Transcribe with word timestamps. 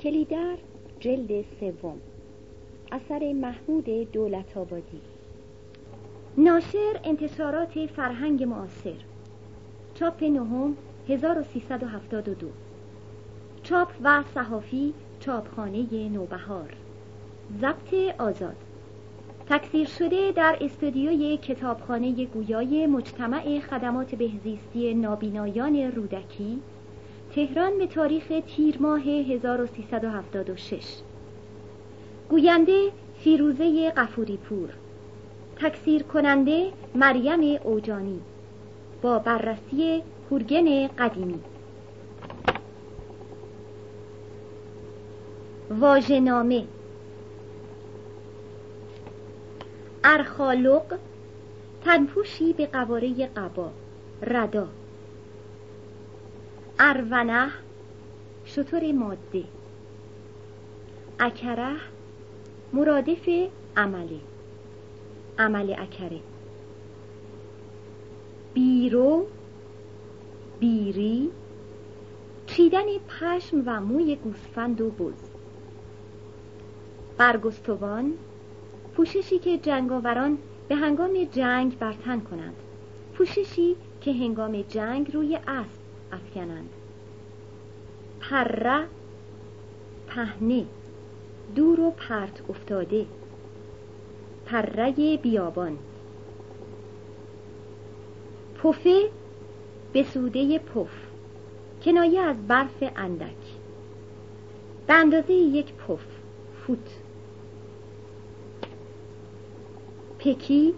کلیدر 0.00 0.56
جلد 1.00 1.44
سوم. 1.60 2.00
اثر 2.92 3.32
محمود 3.32 4.12
دولت 4.12 4.56
آبادی 4.56 5.00
ناشر 6.38 7.00
انتشارات 7.04 7.86
فرهنگ 7.86 8.44
معاصر. 8.44 8.94
چاپ 9.94 10.22
نهم 10.22 10.76
1372 11.08 12.48
چاپ 13.62 13.88
و 14.04 14.22
صحافی 14.34 14.94
چاپخانه 15.20 16.08
نوبهار. 16.08 16.74
ضبط 17.60 17.94
آزاد. 18.18 18.56
تکثیر 19.48 19.86
شده 19.86 20.32
در 20.32 20.58
استودیوی 20.60 21.36
کتابخانه 21.36 22.26
گویای 22.26 22.86
مجتمع 22.86 23.60
خدمات 23.60 24.14
بهزیستی 24.14 24.94
نابینایان 24.94 25.76
رودکی 25.76 26.60
تهران 27.34 27.78
به 27.78 27.86
تاریخ 27.86 28.32
تیر 28.46 28.76
ماه 28.80 29.00
1376 29.00 30.84
گوینده 32.30 32.90
فیروزه 33.18 33.90
قفوری 33.90 34.36
پور 34.36 34.68
تکثیر 35.56 36.02
کننده 36.02 36.72
مریم 36.94 37.60
اوجانی. 37.64 38.20
با 39.02 39.18
بررسی 39.18 40.02
هورگن 40.30 40.86
قدیمی. 40.86 41.40
واژه‌نامه. 45.70 46.64
ارخالق 50.04 50.98
تنپوشی 51.84 52.52
به 52.52 52.66
قواره 52.66 53.26
قبا. 53.26 53.70
ردا. 54.22 54.68
ارونه 56.80 57.50
شطور 58.44 58.92
ماده 58.92 59.44
اکره 61.20 61.76
مرادف 62.72 63.28
عمله 63.76 64.20
عمل 65.38 65.74
اکره. 65.78 66.20
بیرو 68.54 69.26
بیری 70.60 71.30
چیدن 72.46 72.86
پشم 73.08 73.62
و 73.66 73.80
موی 73.80 74.16
گوسفند 74.16 74.80
و 74.80 74.90
بز. 74.90 75.30
برگستوان 77.16 78.12
پوششی 78.96 79.38
که 79.38 79.58
جنگاوران 79.58 80.38
به 80.68 80.76
هنگام 80.76 81.24
جنگ 81.32 81.78
برتن 81.78 82.20
کنند. 82.20 82.56
پوششی 83.14 83.76
که 84.00 84.12
هنگام 84.12 84.62
جنگ 84.62 85.14
روی 85.14 85.36
اسب 85.36 85.80
افکنند. 86.12 86.70
پره 88.20 88.86
پهنه. 90.06 90.66
دور 91.54 91.80
و 91.80 91.90
پرت 91.90 92.50
افتاده. 92.50 93.06
پره 94.46 95.16
بیابان. 95.16 95.78
پفه 98.62 99.10
به 99.92 100.02
سوده 100.02 100.58
پف. 100.58 100.90
کنایه 101.84 102.20
از 102.20 102.36
برف 102.48 102.84
اندک. 102.96 103.26
به 104.86 104.94
اندازه 104.94 105.32
یک 105.32 105.72
پف. 105.74 106.04
فوت. 106.66 106.98
پکی 110.18 110.74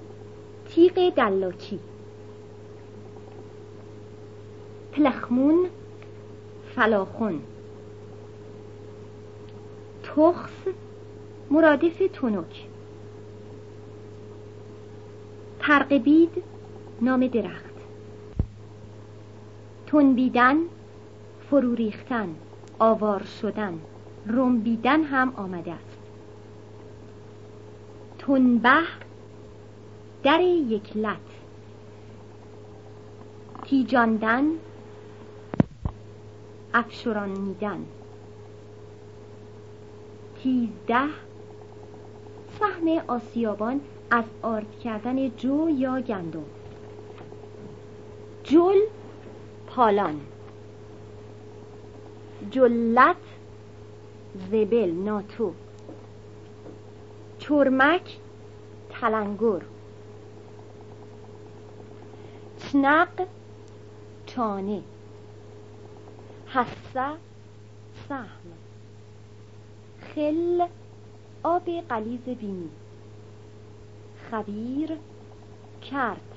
تیغ 0.68 1.14
دلاکی. 1.14 1.78
پلخمون 4.92 5.68
فلاخون 6.76 7.40
تخس 10.02 10.68
مرادف 11.50 12.02
تونک 12.12 12.66
ترقبید 15.60 16.42
نام 17.00 17.27
درخت. 17.27 17.74
تنبیدن 19.86 20.56
فرو 21.50 21.74
ریختن 21.74 22.34
آوار 22.78 23.22
شدن 23.22 23.80
رنبیدن 24.27 25.02
هم 25.02 25.33
آمده 25.36 25.72
است. 25.72 25.98
تنبه 28.18 28.83
در 30.22 30.40
یک 30.40 30.96
لط. 30.96 31.16
تیجاندن 33.62 34.45
افشرانیدن. 36.75 37.86
تیزده 40.42 41.08
سهم 42.61 43.03
آسیابان 43.08 43.81
از 44.11 44.25
آرد 44.42 44.79
کردن 44.85 45.29
جو 45.29 45.70
یا 45.70 46.01
گندم. 46.01 46.45
جل 48.45 48.79
پالان. 49.67 50.20
جلت 52.51 53.17
زبل 54.51 54.91
ناتو. 54.91 55.55
چرمک 57.39 58.19
تلنگر. 58.91 59.63
چنق 62.58 63.27
چانه. 64.27 64.83
حسه 66.90 67.17
سهم. 68.08 68.28
خل 70.14 70.67
آب 71.42 71.70
قلیز 71.89 72.20
بینی. 72.20 72.70
خبیر 74.30 74.96
کرد 75.83 76.34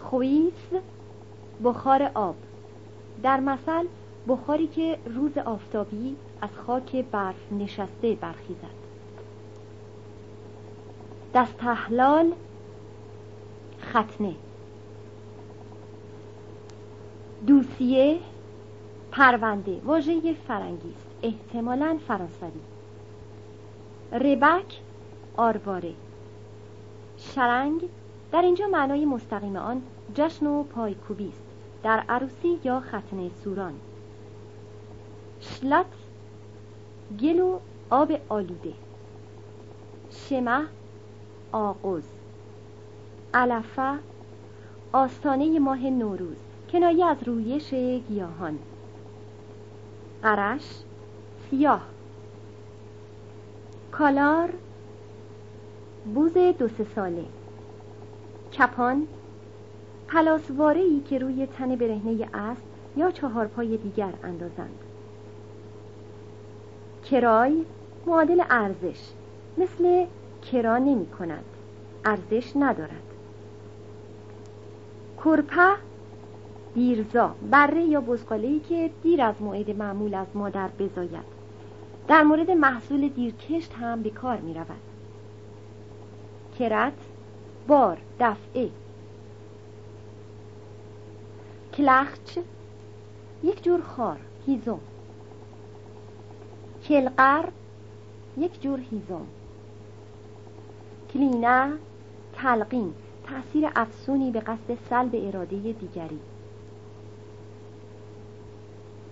خویس 0.00 0.52
بخار 1.64 2.10
آب. 2.14 2.36
در 3.22 3.40
مثل 3.40 3.86
بخاری 4.28 4.66
که 4.66 4.98
روز 5.06 5.38
آفتابی 5.38 6.16
از 6.40 6.50
خاک 6.66 6.96
برف 6.96 7.52
نشسته 7.52 8.14
برخیزد. 8.14 8.84
دستحلال 11.34 12.32
ختنه. 13.82 14.34
دوسیه 17.46 18.20
پرونده 19.14 19.80
واژه 19.84 20.34
فرنگی 20.48 20.90
است 20.90 21.06
احتمالا 21.22 21.98
فرانسوی. 22.08 22.60
ربک 24.12 24.80
آرواره. 25.36 25.92
شرنگ 27.18 27.88
در 28.32 28.42
اینجا 28.42 28.66
معنای 28.66 29.04
مستقیم 29.04 29.56
آن 29.56 29.82
جشن 30.14 30.46
و 30.46 30.62
پایکوبی 30.62 31.28
است 31.28 31.42
در 31.82 32.04
عروسی 32.08 32.58
یا 32.64 32.80
ختنه 32.80 33.30
سوران. 33.44 33.74
شلات 35.40 35.86
گل 37.20 37.40
و 37.40 37.58
آب 37.90 38.12
آلوده. 38.28 38.72
شمه 40.10 40.60
آغوز. 41.52 42.04
علفه 43.34 43.98
آستانه 44.92 45.58
ماه 45.58 45.90
نوروز 45.90 46.36
کنایه 46.72 47.06
از 47.06 47.16
رویش 47.26 47.74
گیاهان. 48.08 48.58
قرش 50.24 50.82
سیاه. 51.50 51.82
کالار 53.92 54.50
بوز 56.14 56.32
دو 56.32 56.68
سه 56.68 56.84
ساله. 56.94 57.24
کپان 58.58 59.06
پلاسواره 60.08 60.80
ای 60.80 61.00
که 61.00 61.18
روی 61.18 61.46
تن 61.46 61.76
برهنه 61.76 62.28
اسب 62.34 62.62
یا 62.96 63.10
چهار 63.10 63.46
پای 63.46 63.76
دیگر 63.76 64.12
اندازند. 64.22 64.78
کرای 67.10 67.64
معادل 68.06 68.42
ارزش. 68.50 69.00
مثل 69.58 70.06
کرا 70.52 70.78
نمی 70.78 71.06
کند 71.06 71.44
ارزش 72.04 72.52
ندارد. 72.56 73.02
کرپه 75.24 75.76
دیرزا 76.74 77.34
بره 77.50 77.82
یا 77.82 78.02
ای 78.30 78.60
که 78.60 78.90
دیر 79.02 79.22
از 79.22 79.42
موعد 79.42 79.70
معمول 79.70 80.14
از 80.14 80.26
مادر 80.34 80.68
بزاید. 80.68 81.34
در 82.08 82.22
مورد 82.22 82.50
محصول 82.50 83.08
دیرکشت 83.08 83.72
هم 83.72 84.02
به 84.02 84.10
کار 84.10 84.36
می 84.36 84.54
رود. 84.54 84.80
کرت 86.58 86.92
بار 87.66 87.98
دفعه. 88.20 88.70
کلخچ 91.74 92.38
یک 93.42 93.64
جور 93.64 93.80
خار 93.80 94.18
هیزم. 94.46 94.80
کلقر 96.88 97.48
یک 98.38 98.62
جور 98.62 98.80
هیزم. 98.90 99.26
کلینه 101.14 101.72
تلقین 102.32 102.94
تأثیر 103.24 103.70
افسونی 103.76 104.30
به 104.30 104.40
قصد 104.40 104.78
سلب 104.90 105.10
اراده 105.14 105.56
دیگری. 105.56 106.20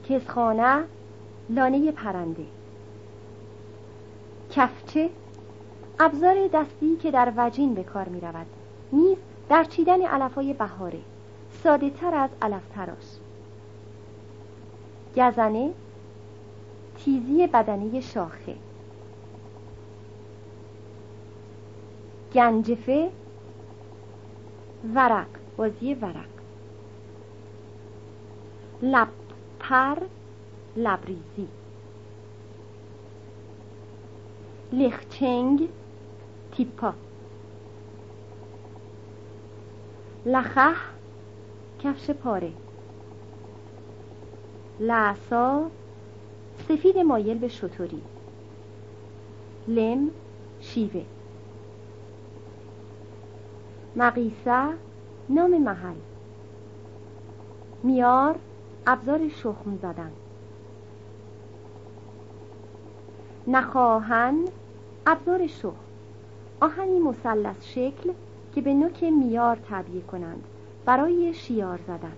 کسخانه 0.08 0.84
لانه 1.50 1.93
پرنده. 1.93 2.46
کفچه 4.50 5.10
ابزار 6.00 6.49
دستی 6.52 6.96
که 6.96 7.10
در 7.10 7.32
وجین 7.37 7.75
به 7.75 7.82
کار 7.82 8.08
می 8.08 8.20
رود 8.20 8.46
نیز 8.93 9.16
در 9.49 9.64
چیدن 9.64 10.02
علفای 10.02 10.54
بهاره 10.54 11.00
ساده 11.62 11.90
تر 11.90 12.14
از 12.14 12.31
علف 12.43 12.69
تراش. 12.75 13.19
گزنه 15.16 15.70
تیزی 16.98 17.46
بدنه 17.46 18.00
شاخه. 18.00 18.56
گنجفه 22.34 23.10
ورق 24.94 25.26
بازی 25.56 25.94
ورق. 25.94 26.32
لب 28.82 29.08
پر 29.62 29.99
لبریزی. 30.76 31.49
لخچنگ 34.73 35.69
تیپا. 36.53 36.93
لخه 40.26 40.75
کفش 41.79 42.11
پاره. 42.11 42.53
لعصا 44.81 45.70
سفید 46.69 46.99
مایل 46.99 47.38
به 47.38 47.49
شطوری. 47.49 48.03
لم 49.69 50.11
شیوه. 50.61 51.05
مقیسه 53.97 54.69
نام 55.29 55.62
محل. 55.62 55.97
میار 57.82 58.38
ابزار 58.87 59.29
شخم 59.29 59.79
زدن. 59.82 60.11
نخواهن 63.46 64.44
ابزار 65.06 65.46
شخم. 65.46 65.75
آهنی 66.61 66.99
مثلث 66.99 67.64
شکل 67.64 68.12
که 68.55 68.61
به 68.61 68.75
نوک 68.75 69.05
میار 69.05 69.56
تعبیه 69.56 70.02
کنند 70.02 70.44
برای 70.84 71.34
شیار 71.34 71.79
زدن. 71.87 72.17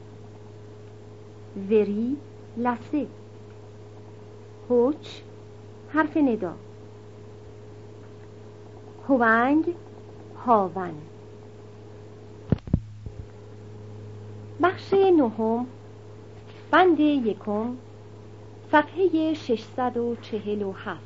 وری 1.71 2.17
لسه 2.57 3.07
هوچ 4.71 5.21
حرف 5.89 6.17
ندا. 6.17 6.55
هونگ 9.09 9.75
هاون. 10.47 10.95
بخش 14.63 14.95
نهم 14.95 15.67
بند 16.75 17.01
یکم 17.01 17.77
صفحه 18.73 19.35
647 19.35 21.01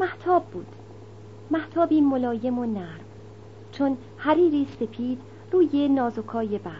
محتاب 0.00 0.44
بود. 0.44 0.66
محتابی 1.50 2.00
ملایم 2.00 2.58
و 2.58 2.66
نرم 2.66 3.04
چون 3.72 3.96
حریری 4.16 4.66
سپید 4.80 5.20
روی 5.52 5.88
نازکای 5.88 6.58
برف. 6.58 6.74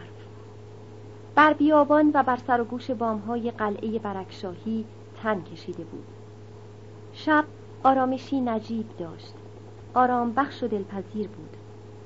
بر 1.34 1.52
بیابان 1.52 2.10
و 2.14 2.22
بر 2.22 2.36
سر 2.36 2.60
و 2.60 2.64
گوش 2.64 2.90
بامهای 2.90 3.50
قلعه 3.50 3.98
برکشاهی 3.98 4.84
تن 5.22 5.42
کشیده 5.42 5.84
بود. 5.84 6.06
شب 7.12 7.44
آرامشی 7.82 8.40
نجیب 8.40 8.86
داشت. 8.98 9.34
آرام 9.94 10.32
بخش 10.32 10.62
و 10.62 10.68
دلپذیر 10.68 11.28
بود. 11.28 11.56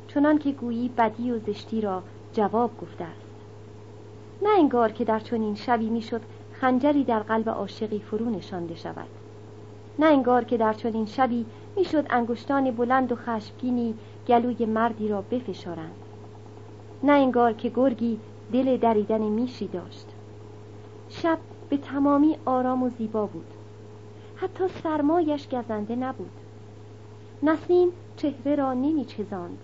چنان 0.09 0.39
که 0.39 0.53
گویی 0.53 0.89
بدی 0.89 1.31
و 1.31 1.39
زشتی 1.39 1.81
را 1.81 2.03
جواب 2.33 2.71
گفته 2.81 3.05
است. 3.05 3.22
نه 4.43 4.49
انگار 4.59 4.93
که 4.93 5.05
در 5.05 5.19
چنین 5.19 5.55
شبی 5.55 5.91
می‌شد 5.91 6.21
خنجری 6.53 7.05
در 7.05 7.21
قلب 7.21 7.49
عاشقی 7.49 7.99
فرو 7.99 8.31
نشانده 8.31 8.75
شود. 8.75 9.09
نه 9.99 10.06
انگار 10.06 10.44
که 10.44 10.56
در 10.56 10.73
چنین 10.73 11.06
شبی 11.06 11.47
می‌شد 11.77 12.06
انگشتان 12.11 12.71
بلند 12.71 13.12
و 13.12 13.17
خشمگینی 13.17 13.94
گلوی 14.29 14.67
مردی 14.67 15.09
را 15.09 15.23
بفشارند. 15.23 15.94
نه 17.03 17.12
انگار 17.12 17.53
که 17.53 17.69
گرگی 17.75 18.19
دل 18.53 18.77
دریدن 18.77 19.21
میشی 19.23 19.67
داشت. 19.69 20.06
شب 21.09 21.38
به 21.69 21.77
تمامی 21.77 22.37
آرام 22.45 22.83
و 22.83 22.91
زیبا 22.99 23.27
بود. 23.27 23.47
حتی 24.37 24.65
سرمایش 24.83 25.49
گزنده 25.49 25.97
نبود. 25.97 26.33
نسیم 27.43 27.88
چهره 28.17 28.55
را 28.55 28.73
نمی 28.73 29.05
چزاند 29.05 29.59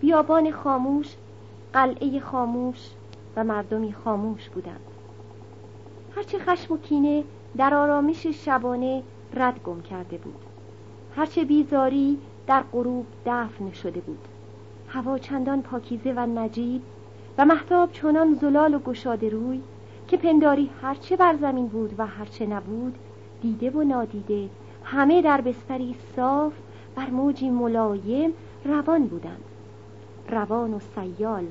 بیابان 0.00 0.50
خاموش 0.50 1.16
قلعه 1.72 2.20
خاموش 2.20 2.90
و 3.36 3.44
مردمی 3.44 3.92
خاموش 3.92 4.48
بودند. 4.48 4.80
هرچه 6.16 6.38
خشم 6.38 6.74
و 6.74 6.76
کینه 6.76 7.24
در 7.56 7.74
آرامش 7.74 8.26
شبانه 8.26 9.02
رد 9.34 9.62
گم 9.62 9.80
کرده 9.80 10.18
بود. 10.18 10.44
هرچه 11.16 11.44
بیزاری 11.44 12.18
در 12.46 12.62
غروب 12.72 13.06
دفن 13.26 13.72
شده 13.72 14.00
بود. 14.00 14.28
هوا 14.88 15.18
چندان 15.18 15.62
پاکیزه 15.62 16.12
و 16.12 16.26
نجیب 16.26 16.82
و 17.38 17.44
محتاب 17.44 17.92
چنان 17.92 18.34
زلال 18.34 18.74
و 18.74 18.78
گشاده 18.78 19.28
روی 19.28 19.60
که 20.08 20.16
پنداری 20.16 20.70
هرچه 20.82 21.16
بر 21.16 21.36
زمین 21.36 21.66
بود 21.66 21.94
و 21.98 22.06
هرچه 22.06 22.46
نبود 22.46 22.98
دیده 23.42 23.70
و 23.70 23.82
نادیده 23.82 24.48
همه 24.84 25.22
در 25.22 25.40
بستری 25.40 25.96
صاف 26.16 26.52
بر 26.94 27.10
موجی 27.10 27.50
ملایم 27.50 28.32
روان 28.64 29.06
بودند. 29.06 29.44
روان 30.28 30.74
و 30.74 30.78
سیال 30.94 31.44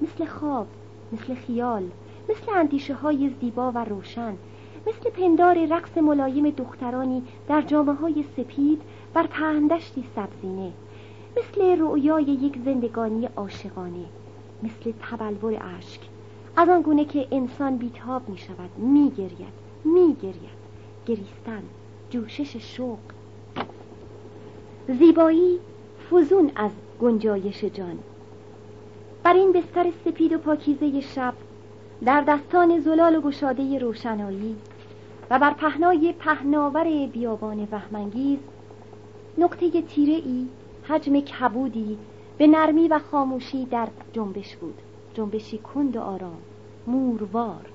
مثل 0.00 0.24
خواب 0.24 0.66
مثل 1.12 1.34
خیال 1.34 1.90
مثل 2.28 2.52
اندیشه 2.54 2.94
های 2.94 3.30
زیبا 3.40 3.72
و 3.72 3.84
روشن 3.84 4.36
مثل 4.86 5.10
پندار 5.10 5.66
رقص 5.66 5.98
ملایم 5.98 6.50
دخترانی 6.50 7.22
در 7.48 7.62
جامعه 7.62 7.94
های 7.94 8.24
سپید 8.36 8.82
بر 9.14 9.26
پهندشتی 9.26 10.04
سبزینه 10.16 10.72
مثل 11.36 11.80
رؤیای 11.80 12.24
یک 12.24 12.58
زندگانی 12.64 13.28
عاشقانه 13.36 14.04
مثل 14.62 14.92
تبلور 15.02 15.62
اشک. 15.78 16.00
از 16.56 16.68
آنگونه 16.68 17.04
که 17.04 17.28
انسان 17.30 17.76
بیتاب 17.76 18.28
می 18.28 18.38
شود 18.38 18.70
می 18.78 19.10
گرید 19.10 19.52
می 19.84 20.16
گرید 20.22 20.62
گریستن 21.06 21.62
جوشش 22.10 22.56
شوق. 22.56 22.98
زیبایی 24.88 25.58
فزون 26.10 26.50
از 26.56 26.70
گنجایش 27.00 27.64
جان. 27.64 27.98
بر 29.24 29.32
این 29.32 29.52
بستر 29.52 29.86
سپید 30.04 30.32
و 30.32 30.38
پاکیزه 30.38 31.00
شب 31.00 31.34
در 32.04 32.20
دستان 32.20 32.80
زلال 32.80 33.16
و 33.16 33.20
گشاده 33.20 33.78
روشنایی 33.78 34.56
و 35.30 35.38
بر 35.38 35.54
پهنای 35.54 36.12
پهناور 36.12 37.06
بیابان 37.06 37.68
وهمانگیز 37.72 38.38
نقطه 39.38 39.82
تیره 39.82 40.12
ای 40.12 40.46
حجم 40.88 41.20
کبودی 41.20 41.98
به 42.38 42.46
نرمی 42.46 42.88
و 42.88 42.98
خاموشی 42.98 43.64
در 43.64 43.88
جنبش 44.12 44.56
بود. 44.56 44.78
جنبشی 45.14 45.58
کند 45.58 45.96
و 45.96 46.00
آرام 46.00 46.38
موروار 46.86 47.66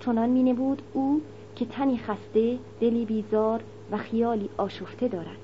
چنان 0.00 0.28
مینه 0.28 0.54
بود 0.54 0.82
او 0.92 1.20
که 1.56 1.64
تنی 1.64 1.98
خسته 1.98 2.58
دلی 2.80 3.04
بیزار 3.04 3.60
و 3.90 3.96
خیالی 3.96 4.48
آشفته 4.56 5.08
دارد. 5.08 5.38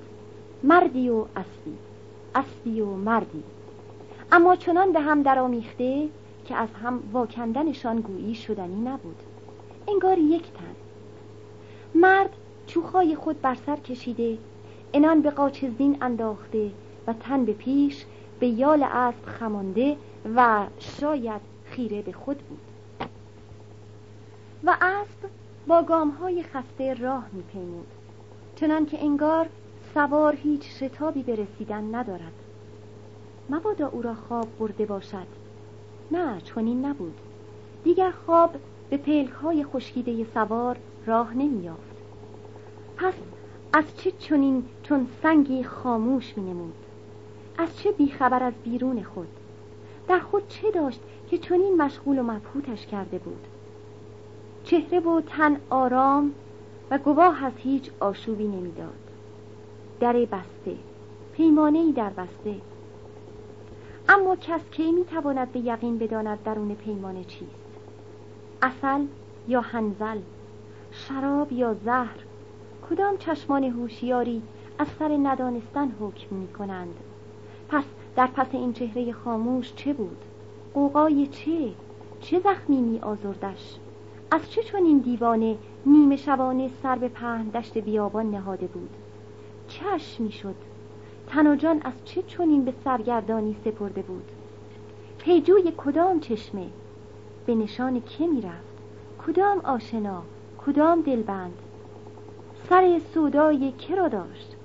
مردی 0.62 1.08
و 1.08 1.16
اسبی 1.16 1.76
اسبی 2.34 2.80
و 2.80 2.86
مردی. 2.86 3.42
اما 4.32 4.56
چنان 4.56 4.92
به 4.92 5.00
هم 5.00 5.22
درآمیخته 5.22 6.08
که 6.44 6.54
از 6.54 6.68
هم 6.82 7.02
واکندنشان 7.12 8.00
گویی 8.00 8.34
شدنی 8.34 8.80
نبود. 8.80 9.22
انگار 9.88 10.18
یک 10.18 10.42
تن. 10.42 10.74
مرد 11.94 12.30
چوخای 12.66 13.14
خود 13.16 13.40
بر 13.40 13.54
سر 13.54 13.76
کشیده 13.76 14.38
انان 14.94 15.22
به 15.22 15.30
قاچ 15.30 15.64
زین 15.64 15.96
انداخته 16.00 16.70
و 17.06 17.12
تن 17.12 17.44
به 17.44 17.52
پیش 17.52 18.04
به 18.40 18.46
یال 18.46 18.82
اسب 18.82 19.26
خمانده 19.26 19.96
و 20.36 20.66
شاید 20.78 21.40
خیره 21.64 22.02
به 22.02 22.12
خود 22.12 22.38
بود. 22.38 22.60
و 24.64 24.76
اسب 24.80 25.30
با 25.66 25.82
گامهای 25.82 26.42
خسته 26.42 26.94
راه 26.94 27.26
میپیمود. 27.32 27.86
چنان 28.56 28.86
که 28.86 29.04
انگار 29.04 29.48
سوار 29.94 30.36
هیچ 30.36 30.62
شتابی 30.62 31.22
به 31.22 31.34
رسیدن 31.34 31.94
ندارد. 31.94 32.45
مبادا 33.50 33.88
او 33.88 34.02
را 34.02 34.14
خواب 34.14 34.48
برده 34.58 34.86
باشد. 34.86 35.26
نه 36.10 36.40
چنین 36.40 36.84
نبود. 36.84 37.14
دیگر 37.84 38.10
خواب 38.10 38.54
به 38.90 38.96
پلک 38.96 39.30
های 39.30 39.64
خشکیده 39.64 40.26
سوار 40.34 40.76
راه 41.06 41.34
نمیافت 41.34 41.96
پس 42.96 43.14
از 43.72 43.84
چه 43.96 44.10
چنین 44.10 44.64
چون 44.82 45.06
سنگی 45.22 45.64
خاموش 45.64 46.38
می 46.38 46.50
نمود 46.50 46.74
از 47.58 47.78
چه 47.78 47.92
بیخبر 47.92 48.42
از 48.42 48.52
بیرون 48.64 49.02
خود؟ 49.02 49.28
در 50.08 50.18
خود 50.18 50.48
چه 50.48 50.70
داشت 50.70 51.00
که 51.30 51.38
چنین 51.38 51.76
مشغول 51.82 52.18
و 52.18 52.22
مبهوتش 52.22 52.86
کرده 52.86 53.18
بود؟ 53.18 53.46
چهره 54.64 55.00
و 55.00 55.20
تن 55.20 55.56
آرام 55.70 56.32
و 56.90 56.98
گواه 56.98 57.44
از 57.44 57.52
هیچ 57.56 57.90
آشوبی 58.00 58.48
نمی‌داد. 58.48 59.10
در 60.00 60.12
بسته 60.12 60.76
پیمانه 61.32 61.78
ای 61.78 61.92
در 61.92 62.10
بسته. 62.10 62.54
اما 64.08 64.36
کس 64.36 64.60
کی 64.70 64.92
می‌تواند 64.92 65.52
به 65.52 65.60
یقین 65.60 65.98
بداند 65.98 66.42
درون 66.44 66.74
پیمانه 66.74 67.24
چیست؟ 67.24 67.66
اصل 68.62 69.04
یا 69.48 69.60
هنزل 69.60 70.18
شراب 70.90 71.52
یا 71.52 71.74
زهر؟ 71.74 72.18
کدام 72.90 73.16
چشمان 73.16 73.64
هوشیاری 73.64 74.42
از 74.78 74.86
سر 74.98 75.16
ندانستن 75.22 75.92
حکم 76.00 76.36
می 76.36 76.48
کنند 76.48 76.94
پس 77.68 77.84
در 78.16 78.26
پس 78.26 78.46
این 78.52 78.72
چهره 78.72 79.12
خاموش 79.12 79.74
چه 79.74 79.92
بود؟ 79.92 80.24
قوقای 80.74 81.26
چه؟ 81.26 81.72
چه 82.20 82.40
زخمی 82.40 82.80
می 82.80 82.98
آزردش؟ 82.98 83.76
از 84.30 84.50
چه 84.50 84.62
چون 84.62 84.84
این 84.84 84.98
دیوانه 84.98 85.56
نیمه 85.86 86.16
شبانه 86.16 86.70
سر 86.82 86.96
به 86.96 87.08
پهن 87.08 87.48
دشت 87.48 87.78
بیابان 87.78 88.30
نهاده 88.30 88.66
بود؟ 88.66 88.90
چشم 89.68 90.22
می 90.24 90.32
شد 90.32 90.54
تن 91.26 91.46
و 91.46 91.56
جان 91.56 91.80
از 91.84 91.92
چه 92.04 92.22
چونین 92.22 92.64
به 92.64 92.72
سرگردانی 92.84 93.56
سپرده 93.64 94.02
بود؟ 94.02 94.30
پیجوی 95.18 95.72
کدام 95.76 96.20
چشمه؟ 96.20 96.66
به 97.46 97.54
نشان 97.54 98.02
که 98.02 98.26
می‌رفت؟ 98.26 98.76
کدام 99.26 99.58
آشنا؟ 99.58 100.22
کدام 100.66 101.02
دلبند؟ 101.02 101.58
سر 102.68 103.00
سودای 103.14 103.72
که 103.72 103.94
را 103.94 104.08
داشت؟ 104.08 104.56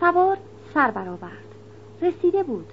سوار 0.00 0.38
سر 0.74 0.90
برآورد. 0.90 1.54
رسیده 2.02 2.42
بود. 2.42 2.66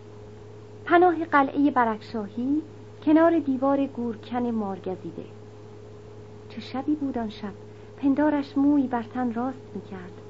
پناه 0.85 1.25
قلعه 1.25 1.71
برکشاهی 1.71 2.61
کنار 3.05 3.39
دیوار 3.39 3.85
گورکن 3.85 4.51
مارگزیده. 4.51 5.25
چه 6.49 6.61
شبی 6.61 6.95
بود 6.95 7.17
آن 7.17 7.29
شب؟ 7.29 7.53
پندارش 7.97 8.57
موی 8.57 8.87
بر 8.87 9.03
تن 9.03 9.33
راست 9.33 9.71
می‌کرد. 9.75 10.21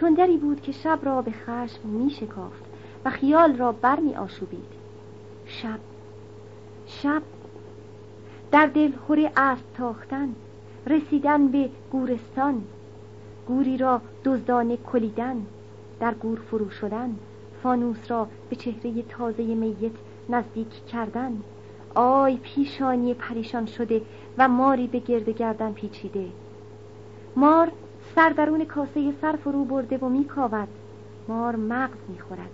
تندری 0.00 0.36
بود 0.36 0.60
که 0.60 0.72
شب 0.72 0.98
را 1.02 1.22
به 1.22 1.30
خشم 1.30 1.88
می 1.88 2.10
شکافت 2.10 2.64
و 3.04 3.10
خیال 3.10 3.56
را 3.56 3.72
بر 3.72 4.00
می 4.00 4.16
آشوبید. 4.16 4.72
شب 5.46 5.78
شب. 6.86 7.22
در 8.50 8.66
دل 8.66 8.92
خوری 9.06 9.30
اسب 9.36 9.64
تاختن 9.76 10.34
رسیدن 10.86 11.48
به 11.48 11.70
گورستان. 11.92 12.62
گوری 13.46 13.76
را 13.76 14.00
دزدانه 14.24 14.76
کلیدن 14.76 15.46
در 16.00 16.14
گور 16.14 16.38
فرو 16.50 16.70
شدن. 16.70 17.16
فانوس 17.62 18.10
را 18.10 18.28
به 18.50 18.56
چهره 18.56 19.02
تازه 19.02 19.42
میت 19.42 19.92
نزدیک 20.28 20.86
کردن. 20.86 21.40
آی 21.94 22.36
پیشانی 22.36 23.14
پریشان 23.14 23.66
شده 23.66 24.02
و 24.38 24.48
ماری 24.48 24.86
به 24.86 24.98
گرد 24.98 25.28
گردن 25.30 25.72
پیچیده. 25.72 26.28
مار 27.36 27.72
سر 28.14 28.30
درون 28.30 28.64
کاسه 28.64 29.12
سر 29.20 29.36
فرو 29.36 29.64
برده 29.64 29.98
و 29.98 30.08
میکاود. 30.08 30.68
مار 31.28 31.56
مغز 31.56 31.98
می‌خورد. 32.08 32.50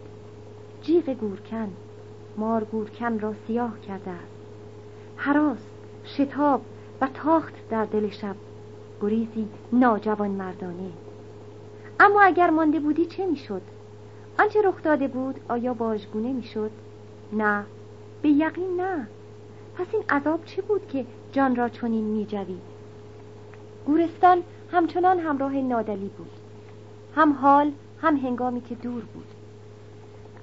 جیغ 0.82 1.04
گورکن. 1.04 1.68
مار 2.36 2.64
گورکن 2.64 3.18
را 3.18 3.34
سیاه 3.46 3.80
کرده 3.80 4.10
است. 4.10 4.36
حراس 5.16 5.58
شتاب 6.04 6.60
و 7.00 7.08
تاخت 7.14 7.54
در 7.70 7.84
دل 7.84 8.08
شب. 8.08 8.36
گریزی 9.02 9.48
ناجوان 9.72 10.30
مردانه. 10.30 10.90
اما 12.00 12.22
اگر 12.22 12.50
مانده 12.50 12.80
بودی 12.80 13.06
چه 13.06 13.26
می‌شد؟ 13.26 13.62
آنچه 14.38 14.62
رخ 14.62 14.82
داده 14.82 15.08
بود 15.08 15.40
آیا 15.48 15.75
واژگونه 15.75 16.32
می‌شد؟ 16.32 16.70
نه 17.32 17.64
به 18.22 18.28
یقین 18.28 18.80
نه. 18.80 19.06
پس 19.78 19.86
این 19.92 20.02
عذاب 20.10 20.44
چه 20.44 20.62
بود 20.62 20.88
که 20.88 21.06
جان 21.32 21.56
را 21.56 21.68
چنین 21.68 22.04
میجوید؟ 22.04 22.62
گورستان 23.86 24.42
همچنان 24.73 25.18
همراه 25.18 25.56
نادلی 25.56 26.11
بود. 26.18 26.30
هم 27.14 27.32
حال 27.32 27.73
هم 28.02 28.16
هنگامی 28.16 28.61
که 28.61 28.75
دور 28.75 29.02
بود. 29.02 29.26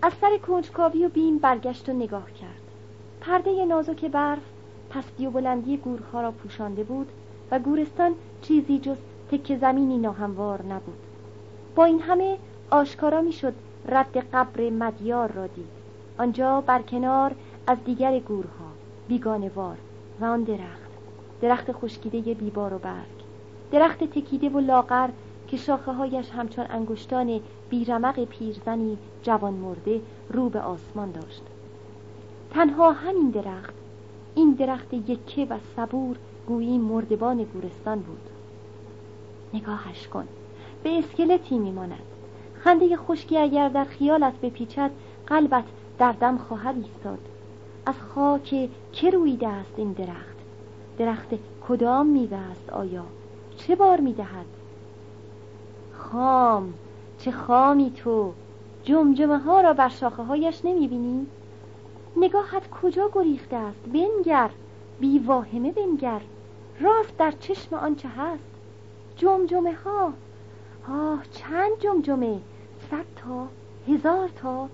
از 0.01 0.13
سر 0.22 0.38
کنجکاوی 0.38 1.06
و 1.06 1.10
بیم 1.10 1.38
برگشت 1.38 1.89
و 1.89 1.94
نگاه 1.94 2.32
کرد. 2.32 2.62
پرده 3.22 3.65
نازک 3.65 4.06
برف 4.06 4.42
پستی 4.89 5.27
و 5.27 5.32
بلندی 5.32 5.77
گورها 5.77 6.22
را 6.22 6.32
پوشانده 6.32 6.84
بود 6.84 7.08
و 7.51 7.60
گورستان 7.60 8.15
چیزی 8.42 8.80
جز 8.80 8.98
تک 9.32 9.58
زمینی 9.58 9.98
ناهموار 9.98 10.62
نبود. 10.62 11.00
با 11.75 11.86
این 11.86 12.01
همه 12.01 12.38
آشکارا 12.70 13.22
می‌شد 13.22 13.53
رد 13.89 14.18
قبر 14.18 14.70
مدیار 14.70 15.32
را 15.32 15.48
دید. 15.48 15.70
آنجا 16.18 16.62
بر 16.62 16.82
کنار 16.82 17.36
از 17.68 17.77
دیگر 17.86 18.20
گورها 18.20 18.72
بیگانوار 19.08 19.77
و 20.20 20.25
آن 20.25 20.44
درخت. 20.44 20.92
درخت 21.42 21.72
خشکیده 21.72 22.34
بیبار 22.34 22.74
و 22.74 22.77
برگ. 22.77 23.23
درخت 23.74 24.03
تکیده 24.03 24.50
و 24.50 24.60
لاغر 24.60 25.10
که 25.48 25.58
شاخه 25.58 25.92
هایش 25.92 26.30
همچون 26.30 26.65
انگشتان 26.70 27.39
بیرمق 27.70 28.25
پیرزنی 28.25 28.98
جوان 29.24 29.53
مرده 29.53 30.01
رو 30.30 30.50
به 30.50 30.62
آسمان 30.62 31.12
داشت. 31.12 31.42
تنها 32.51 32.92
همین 32.92 33.30
درخت 33.30 33.74
این 34.36 34.51
درخت 34.51 34.94
یکه 34.94 35.46
و 35.46 35.58
صبور 35.75 36.15
گویی 36.48 36.77
مردبان 36.77 37.44
گورستان 37.44 38.00
بود. 38.00 38.30
نگاهش 39.53 40.08
کن 40.08 40.27
به 40.84 41.00
اسکلتی 41.00 41.58
میماند. 41.58 42.03
خنده 42.63 42.98
خشکی 42.98 43.38
اگر 43.38 43.70
در 43.70 43.86
خیالت 43.86 44.34
بپیچد 44.42 44.92
قلبت 45.27 45.65
در 45.98 46.12
دم 46.12 46.38
خواهد 46.38 46.75
ایستاد. 46.75 47.20
از 47.86 47.96
خاک 48.15 48.70
که 48.92 49.10
رویده 49.10 49.48
است 49.48 49.74
این 49.77 49.92
درخت. 49.92 50.38
درخت 50.98 51.30
کدام 51.68 52.08
میوه 52.08 52.38
است 52.38 52.70
آیا؟ 52.70 53.06
چه 53.67 53.75
بار 53.75 54.00
می‌دهد؟ 54.00 54.46
خام 55.93 56.74
چه 57.20 57.32
خامی 57.32 57.91
تو. 57.91 58.34
جمجمه 58.84 59.38
ها 59.38 59.62
را 59.62 59.74
بر 59.74 59.89
شاخه 59.89 60.24
هایش 60.24 60.65
نمی 60.65 60.88
بینی؟ 60.88 61.27
نگاهت 62.17 62.70
کجا 62.70 63.10
گریخته 63.13 63.55
است؟ 63.55 63.79
بنگر 63.79 64.50
بی 65.00 65.20
واهمه 65.20 65.72
بنگر. 65.72 66.22
راست 66.79 67.17
در 67.17 67.32
چشم 67.32 67.75
آنچه 67.75 68.10
هست. 68.10 68.43
جمجمه 69.15 69.74
ها. 69.74 70.13
آه 70.89 71.24
چند 71.32 71.79
جمجمه؟ 71.79 72.39
صد 72.91 73.05
تا 73.15 73.48
هزار 73.93 74.29
تا. 74.29 74.70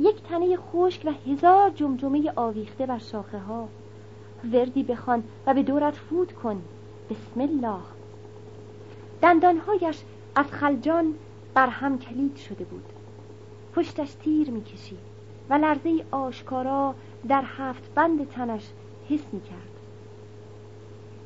یک 0.00 0.22
تنه 0.22 0.56
خشک 0.56 1.02
و 1.04 1.30
هزار 1.30 1.70
جمجمه 1.70 2.32
آویخته 2.36 2.86
بر 2.86 2.98
شاخه 2.98 3.38
ها 3.38 3.68
وردی 4.52 4.82
بخوان 4.82 5.24
و 5.46 5.54
به 5.54 5.62
دورت 5.62 5.94
فود 5.94 6.32
کن. 6.32 6.62
بسم 7.10 7.40
الله. 7.40 8.03
دندانهایش 9.24 10.02
از 10.34 10.46
خلجان 10.52 11.14
بر 11.54 11.66
هم 11.66 11.98
کلید 11.98 12.36
شده 12.36 12.64
بود. 12.64 12.84
پشتش 13.74 14.14
تیر 14.14 14.50
می‌کشید 14.50 14.98
و 15.50 15.54
لرزه 15.54 16.04
آشکارا 16.10 16.94
در 17.28 17.42
هفت 17.46 17.94
بند 17.94 18.28
تنش 18.28 18.72
حس 19.08 19.24
می‌کرد. 19.32 19.80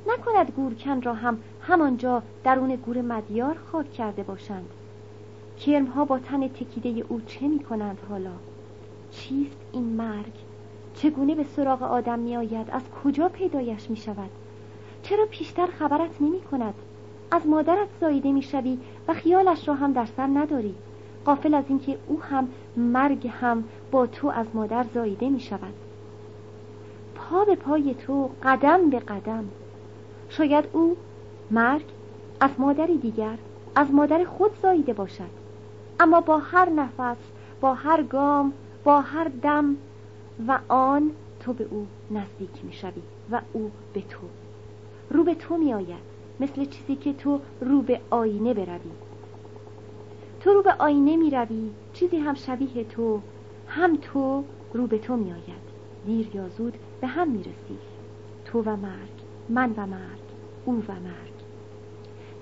نکند 0.06 0.50
گورکن 0.50 1.02
را 1.02 1.14
هم 1.14 1.38
همانجا 1.60 2.22
درون 2.44 2.76
گور 2.76 3.02
مدیار 3.02 3.58
خاک 3.72 3.92
کرده 3.92 4.22
باشند. 4.22 4.68
کرمها 5.60 6.04
با 6.04 6.18
تن 6.18 6.48
تکیده 6.48 7.04
او 7.08 7.20
چه 7.20 7.48
می‌کنند 7.48 7.98
حالا؟ 8.08 8.34
چیست 9.10 9.58
این 9.72 9.84
مرگ؟ 9.84 10.34
چگونه 10.94 11.34
به 11.34 11.44
سراغ 11.44 11.82
آدم 11.82 12.18
میآید؟ 12.18 12.70
از 12.70 12.82
کجا 13.04 13.28
پیدایش 13.28 13.90
می‌شود؟ 13.90 14.30
چرا 15.02 15.26
پیشتر 15.30 15.66
خبرت 15.66 16.22
نمی 16.22 16.40
کند 16.40 16.74
از 17.30 17.46
مادرت 17.46 17.88
زاییده 18.00 18.32
می‌شوی 18.32 18.78
و 19.08 19.14
خیالش 19.14 19.68
را 19.68 19.74
هم 19.74 19.92
در 19.92 20.06
سر 20.06 20.26
نداری. 20.26 20.74
قافل 21.24 21.54
از 21.54 21.64
اینکه 21.68 21.98
او 22.06 22.22
هم 22.22 22.48
مرگ 22.76 23.28
هم 23.40 23.64
با 23.90 24.06
تو 24.06 24.28
از 24.28 24.46
مادر 24.54 24.84
زاییده 24.94 25.28
می 25.28 25.40
شود 25.40 25.74
پا 27.14 27.44
به 27.44 27.54
پای 27.54 27.94
تو 27.94 28.30
قدم 28.42 28.90
به 28.90 28.98
قدم. 28.98 29.44
شاید 30.28 30.64
او 30.72 30.96
مرگ 31.50 31.84
از 32.40 32.50
مادری 32.58 32.98
دیگر 32.98 33.38
از 33.74 33.90
مادر 33.90 34.24
خود 34.24 34.50
زاییده 34.62 34.92
باشد. 34.92 35.30
اما 36.00 36.20
با 36.20 36.38
هر 36.38 36.68
نفس 36.68 37.16
با 37.60 37.74
هر 37.74 38.02
گام 38.02 38.52
با 38.84 39.00
هر 39.00 39.30
دم 39.42 39.76
و 40.48 40.58
آن 40.68 41.10
تو 41.40 41.52
به 41.52 41.66
او 41.70 41.86
نزدیک 42.10 42.64
می 42.64 42.72
شوی 42.72 43.02
و 43.30 43.40
او 43.52 43.70
به 43.92 44.00
تو. 44.00 44.26
رو 45.10 45.24
به 45.24 45.34
تو 45.34 45.56
می 45.56 45.74
آید 45.74 46.17
مثل 46.40 46.64
چیزی 46.64 46.96
که 46.96 47.12
تو 47.12 47.40
رو 47.60 47.82
به 47.82 48.00
آینه 48.10 48.54
بروی. 48.54 48.90
تو 50.40 50.50
رو 50.50 50.62
به 50.62 50.72
آینه 50.78 51.16
می 51.16 51.30
روی 51.30 51.70
چیزی 51.92 52.16
هم 52.16 52.34
شبیه 52.34 52.84
تو 52.84 53.20
هم 53.68 53.96
تو 53.96 54.44
رو 54.72 54.86
به 54.86 54.98
تو 54.98 55.16
می 55.16 55.32
آید 55.32 55.68
دیر 56.06 56.36
یا 56.36 56.48
زود 56.48 56.74
به 57.00 57.06
هم 57.06 57.28
می 57.28 57.40
رسی 57.40 57.78
تو 58.44 58.62
و 58.62 58.76
مرگ 58.76 59.18
من 59.48 59.74
و 59.76 59.86
مرگ 59.86 60.22
او 60.64 60.74
و 60.88 60.92
مرگ. 60.92 61.38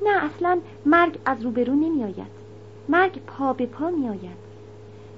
نه 0.03 0.25
اصلا 0.25 0.61
مرگ 0.87 1.19
از 1.25 1.43
روبرو 1.43 1.75
نمی 1.75 2.05
آید 2.05 2.37
مرگ 2.89 3.21
پا 3.27 3.53
به 3.53 3.67
پا 3.67 3.91
می 3.91 4.09
آید 4.09 4.47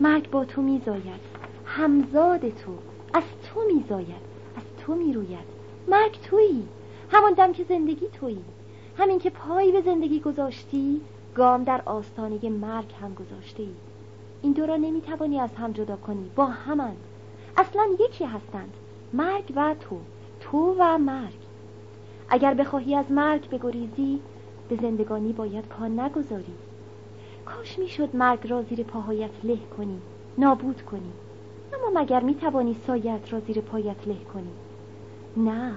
مرگ 0.00 0.30
با 0.30 0.44
تو 0.44 0.62
می 0.62 0.82
زاید 0.86 1.20
همزاد 1.64 2.40
تو 2.40 2.72
از 3.14 3.22
تو 3.42 3.60
می 3.74 3.84
زاید 3.88 4.28
از 4.56 4.62
تو 4.78 4.94
می 4.94 5.12
روید 5.12 5.58
مرگ 5.88 6.18
تویی. 6.22 6.68
همان 7.10 7.32
دم 7.32 7.52
که 7.52 7.64
زندگی 7.68 8.08
تویی. 8.08 8.44
همین 8.98 9.18
که 9.18 9.30
پایی 9.30 9.72
به 9.72 9.80
زندگی 9.80 10.20
گذاشتی 10.20 11.00
گام 11.34 11.64
در 11.64 11.82
آستانه 11.86 12.48
مرگ 12.48 12.94
هم 13.02 13.14
گذاشته 13.14 13.62
ای 13.62 13.72
این 14.42 14.52
دو 14.52 14.66
را 14.66 14.76
نمی‌توانی 14.76 15.40
از 15.40 15.54
هم 15.54 15.72
جدا 15.72 15.96
کنی. 15.96 16.30
با 16.36 16.46
همند. 16.46 16.96
اصلا 17.56 17.86
یکی 18.00 18.24
هستند. 18.24 18.74
مرگ 19.12 19.52
و 19.56 19.74
تو. 19.80 19.98
تو 20.40 20.74
و 20.78 20.98
مرگ. 20.98 21.38
اگر 22.28 22.54
بخواهی 22.54 22.94
از 22.94 23.10
مرگ 23.10 23.50
بگریزی 23.50 24.20
به 24.68 24.76
زندگانی 24.76 25.32
باید 25.32 25.64
پا 25.64 25.86
نگذاری. 25.86 26.54
کاش 27.46 27.78
می‌شد 27.78 28.16
مرگ 28.16 28.50
را 28.50 28.62
زیر 28.62 28.82
پاهایت 28.82 29.30
له 29.44 29.58
کنی 29.76 30.00
نابود 30.38 30.82
کنی. 30.82 31.12
اما 31.74 32.00
مگر 32.00 32.20
می‌توانی 32.20 32.76
سایت 32.86 33.32
را 33.32 33.40
زیر 33.40 33.60
پایت 33.60 34.08
له 34.08 34.16
کنی؟ 34.34 34.52
نه. 35.36 35.72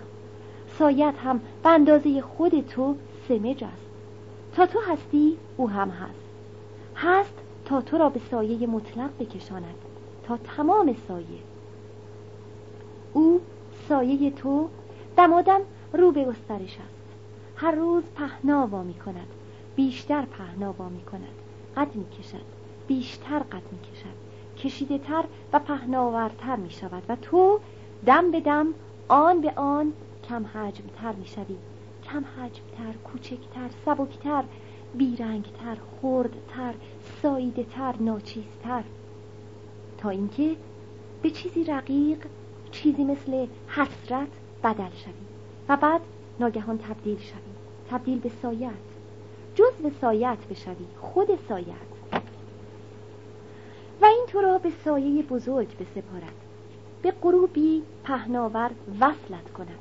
سایت 0.79 1.13
هم 1.23 1.41
به 1.63 1.69
اندازه 1.69 2.21
خود 2.21 2.67
تو 2.67 2.95
سمج 3.31 3.63
است. 3.63 3.91
تا 4.55 4.65
تو 4.65 4.79
هستی 4.87 5.37
او 5.57 5.69
هم 5.69 5.89
هست. 5.89 6.19
هست 6.95 7.33
تا 7.65 7.81
تو 7.81 7.97
را 7.97 8.09
به 8.09 8.19
سایه 8.31 8.67
مطلق 8.67 9.09
بکشاند. 9.19 9.75
تا 10.23 10.37
تمام 10.37 10.95
سایه. 11.07 11.39
او 13.13 13.41
سایه 13.89 14.31
تو 14.31 14.69
دمادم 15.17 15.61
رو 15.93 16.11
به 16.11 16.25
گسترش 16.25 16.77
است. 16.77 17.01
هر 17.55 17.71
روز 17.71 18.03
پهناوا 18.15 18.83
می 18.83 18.93
کند. 18.93 19.27
بیشتر 19.75 20.25
پهناوا 20.25 20.89
می 20.89 21.01
کند. 21.01 21.35
قد 21.77 21.95
می 21.95 22.05
کشد. 22.09 22.45
بیشتر 22.87 23.39
قد 23.39 23.63
می 23.71 23.79
کشد. 23.79 24.15
کشیده 24.57 24.97
تر 24.97 25.23
و 25.53 25.59
پهناورتر 25.59 26.55
می 26.55 26.69
شود. 26.69 27.03
و 27.09 27.15
تو 27.15 27.59
دم 28.05 28.31
به 28.31 28.39
دم 28.39 28.67
آن 29.07 29.41
به 29.41 29.51
آن 29.55 29.93
کم 30.29 30.45
حجم 30.45 30.83
تر 31.01 31.11
می 31.11 31.25
شوی. 31.25 31.57
کم 32.11 32.25
حجم 32.25 32.63
تر 32.77 32.93
کوچکتر 32.93 33.69
سبکتر 33.85 34.43
بیرنگتر 34.93 35.77
خردتر 36.01 36.73
سایده 37.21 37.63
تر 37.63 37.95
ناچیزتر. 37.99 38.83
تا 39.97 40.09
اینکه 40.09 40.55
به 41.21 41.29
چیزی 41.29 41.63
رقیق 41.63 42.25
چیزی 42.71 43.03
مثل 43.03 43.47
حسرت 43.67 44.27
بدل 44.63 44.89
شوی 44.89 45.13
و 45.69 45.77
بعد 45.77 46.01
ناگهان 46.39 46.77
تبدیل 46.77 47.17
شوی 47.17 47.51
تبدیل 47.89 48.19
به 48.19 48.31
سایت. 48.41 48.71
جز 49.55 49.73
به 49.83 49.91
سایت 50.01 50.47
بشوی 50.49 50.87
خود 51.01 51.27
سایت. 51.47 51.91
و 54.01 54.05
این 54.05 54.25
تو 54.27 54.41
را 54.41 54.57
به 54.57 54.71
سایه 54.85 55.23
بزرگ 55.23 55.77
بسپارد. 55.77 56.35
به 57.01 57.11
غروبی 57.11 57.83
پهناور 58.03 58.71
وصلت 58.99 59.51
کند. 59.53 59.79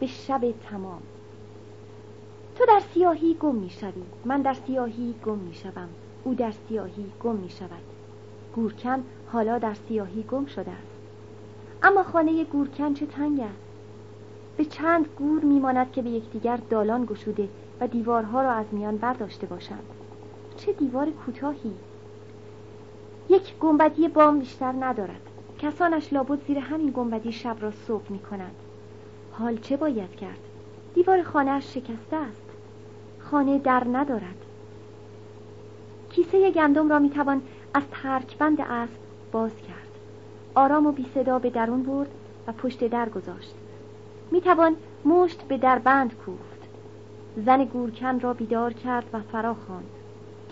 به 0.00 0.06
شب 0.06 0.54
تمام. 0.70 1.02
تو 2.56 2.64
در 2.68 2.82
سیاهی 2.94 3.34
گم 3.34 3.54
می 3.54 3.70
شوی 3.70 4.02
من 4.24 4.42
در 4.42 4.54
سیاهی 4.54 5.14
گم 5.26 5.38
می 5.38 5.54
شوم 5.54 5.88
او 6.24 6.34
در 6.34 6.52
سیاهی 6.68 7.12
گم 7.22 7.36
می 7.36 7.50
شود 7.50 7.82
گورکن 8.54 9.04
حالا 9.32 9.58
در 9.58 9.74
سیاهی 9.74 10.22
گم 10.22 10.46
شده 10.46 10.70
است. 10.70 10.94
اما 11.82 12.02
خانه 12.02 12.44
گورکن 12.44 12.94
چه 12.94 13.06
تنگ 13.06 13.40
است. 13.40 13.64
به 14.56 14.64
چند 14.64 15.06
گور 15.18 15.44
میماند 15.44 15.92
که 15.92 16.02
به 16.02 16.10
یکدیگر 16.10 16.56
دالان 16.56 17.04
گشوده 17.04 17.48
و 17.80 17.86
دیوارها 17.86 18.42
را 18.42 18.52
از 18.52 18.66
میان 18.72 18.96
برداشته 18.96 19.46
باشند. 19.46 19.84
چه 20.56 20.72
دیوار 20.72 21.10
کوتاهی. 21.10 21.74
یک 23.28 23.58
گنبدی 23.60 24.08
بام 24.08 24.38
بیشتر 24.38 24.72
ندارد. 24.80 25.20
کسانش 25.58 26.12
لابد 26.12 26.46
زیر 26.46 26.58
همین 26.58 26.92
گنبدی 26.96 27.32
شب 27.32 27.56
را 27.60 27.70
صبح 27.70 28.12
می 28.12 28.18
کنند 28.18 28.54
حال 29.32 29.56
چه 29.56 29.76
باید 29.76 30.10
کرد؟ 30.10 30.38
دیوار 30.94 31.22
خانهاش 31.22 31.74
شکسته 31.74 32.16
است. 32.16 32.43
خانه 33.34 33.58
در 33.58 33.82
ندارد. 33.92 34.44
کیسه 36.10 36.50
گندم 36.50 36.88
را 36.88 36.98
می‌توان 36.98 37.42
از 37.74 37.82
ترکبند 37.90 38.60
اسب 38.60 38.98
باز 39.32 39.56
کرد. 39.56 39.98
آرام 40.54 40.86
و 40.86 40.92
بی 40.92 41.06
صدا 41.14 41.38
به 41.38 41.50
درون 41.50 41.82
برد 41.82 42.08
و 42.46 42.52
پشت 42.52 42.84
در 42.84 43.08
گذاشت. 43.08 43.54
می‌توان 44.30 44.76
مشت 45.04 45.42
به 45.42 45.58
در 45.58 45.78
بند 45.78 46.14
کوفت. 46.14 46.68
زن 47.36 47.64
گورکن 47.64 48.20
را 48.20 48.34
بیدار 48.34 48.72
کرد 48.72 49.04
و 49.12 49.20
فرا 49.20 49.54
خواند. 49.54 49.90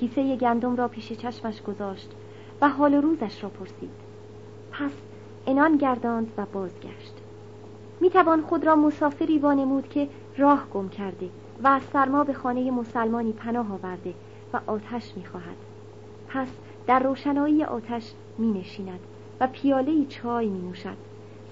کیسه 0.01 0.37
گندم 0.37 0.77
را 0.77 0.89
پیش 0.89 1.13
چشمش 1.13 1.63
گذاشت 1.63 2.11
و 2.61 2.69
حال 2.69 2.95
روزش 2.95 3.45
را 3.45 3.49
پرسید. 3.49 3.91
پس 4.73 4.93
انان 5.47 5.77
گرداند 5.77 6.33
و 6.39 6.47
بازگشت. 6.53 7.15
می‌توان 8.01 8.43
خود 8.43 8.67
را 8.67 8.77
مسافری 8.77 9.39
وانمود 9.39 9.89
که 9.89 10.09
راه 10.37 10.67
گم 10.75 10.89
کرده 10.89 11.29
و 11.65 11.67
از 11.67 11.83
سرما 11.93 12.25
به 12.25 12.33
خانه 12.33 12.71
مسلمانی 12.71 13.33
پناه 13.33 13.73
آورده 13.73 14.15
و 14.53 14.61
آتش 14.67 15.17
می‌خواهد. 15.17 15.57
پس 16.29 16.49
در 16.87 17.03
روشنایی 17.03 17.65
آتش 17.65 18.13
می 18.39 18.53
نشیند 18.53 19.01
و 19.41 19.47
پیاله 19.47 20.07
چای 20.07 20.49
می 20.49 20.59
نوشد 20.59 20.97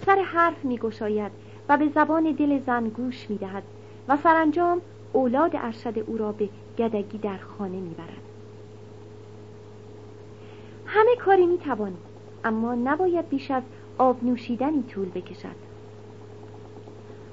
سر 0.07 0.23
حرف 0.23 0.65
می 0.65 0.79
گشاید 0.79 1.33
و 1.69 1.77
به 1.77 1.89
زبان 1.89 2.33
دل 2.33 2.61
زن 2.67 2.89
گوش 2.89 3.31
می 3.31 3.39
دهد 3.39 3.63
و 4.09 4.17
سرانجام 4.17 4.81
اولاد 5.13 5.57
ارشد 5.57 5.99
او 5.99 6.17
را 6.17 6.33
به 6.33 6.49
گدگی 6.79 7.19
در 7.19 7.39
خانه 7.39 7.81
می 7.81 7.95
برد. 7.95 8.23
همه 10.87 11.17
کاری 11.17 11.47
می 11.47 11.59
توان 11.59 11.95
اما 12.45 12.75
نباید 12.75 13.29
بیش 13.29 13.51
از 13.51 13.63
آب 13.99 14.25
نوشیدنی 14.25 14.83
طول 14.83 15.09
بکشد. 15.09 15.71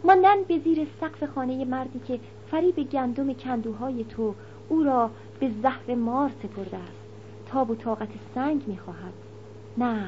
ماندن 0.04 0.44
به 0.48 0.60
زیر 0.60 0.88
سقف 1.02 1.24
خانه 1.24 1.66
مردی 1.66 2.00
که 2.00 2.20
فریب 2.52 2.90
گندم 2.90 3.34
کندوهای 3.34 4.04
تو 4.04 4.34
او 4.70 4.84
را 4.84 5.10
به 5.40 5.52
زهر 5.64 5.96
مار 5.96 6.30
سپرده 6.44 6.78
است. 6.78 7.08
تاب 7.48 7.72
و 7.72 7.76
طاقت 7.76 8.10
سنگ 8.36 8.64
می‌خواهد 8.68 9.14
نه 9.78 10.08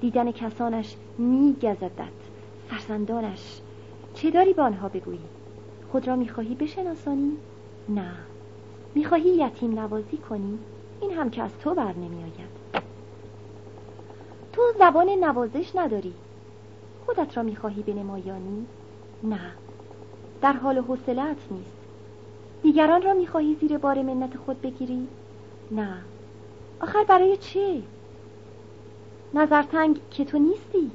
دیدن 0.00 0.32
کسانش 0.32 0.96
میگزدد 1.18 2.12
فرزندانش 2.68 3.60
چه 4.14 4.30
داری 4.30 4.52
به 4.52 4.62
آنها 4.62 4.88
بگویی؟ 4.88 5.20
خود 5.92 6.08
را 6.08 6.16
می‌خواهی 6.16 6.54
بشناسانی؟ 6.54 7.32
نه. 7.88 8.12
می‌خواهی 8.94 9.30
یتیم 9.30 9.80
نوازی 9.80 10.16
کنی؟ 10.16 10.58
این 11.00 11.10
هم 11.10 11.30
که 11.30 11.42
از 11.42 11.58
تو 11.58 11.74
بر 11.74 11.92
نمیآید 11.92 12.64
تو 14.52 14.62
زبان 14.78 15.08
نوازش 15.08 15.76
نداری. 15.76 16.14
خودت 17.06 17.36
را 17.36 17.42
می‌خواهی 17.42 17.82
به 17.82 17.94
نمایانی 17.94 18.66
نه. 19.22 19.63
در 20.44 20.52
حال 20.52 20.78
حوصلت 20.78 21.36
نیست. 21.50 21.76
دیگران 22.62 23.02
را 23.02 23.14
می‌خواهی 23.14 23.56
زیر 23.60 23.78
بار 23.78 24.02
منت 24.02 24.36
خود 24.36 24.60
بگیری؟ 24.60 25.08
نه. 25.70 25.96
آخر 26.80 27.04
برای 27.04 27.36
چه 27.36 27.82
نظرتنگ 29.34 30.00
که 30.10 30.24
تو 30.24 30.38
نیستی. 30.38 30.90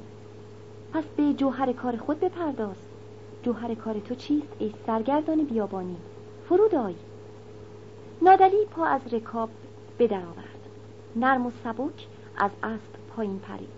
پس 0.92 1.04
به 1.16 1.32
جوهر 1.32 1.72
کار 1.72 1.96
خود 1.96 2.20
بپرداز. 2.20 2.76
جوهر 3.42 3.74
کار 3.74 4.00
تو 4.00 4.14
چیست 4.14 4.52
ای 4.58 4.74
سرگردان 4.86 5.44
بیابانی؟ 5.44 5.96
فرود 6.48 6.74
آی. 6.74 6.94
نادلی 8.22 8.64
پا 8.70 8.84
از 8.84 9.00
رکاب 9.12 9.50
بدر 9.98 10.22
آورد 10.22 10.60
نرم 11.16 11.46
و 11.46 11.50
سبک 11.64 12.06
از 12.36 12.50
اسب 12.62 13.16
پایین 13.16 13.38
پرید. 13.38 13.68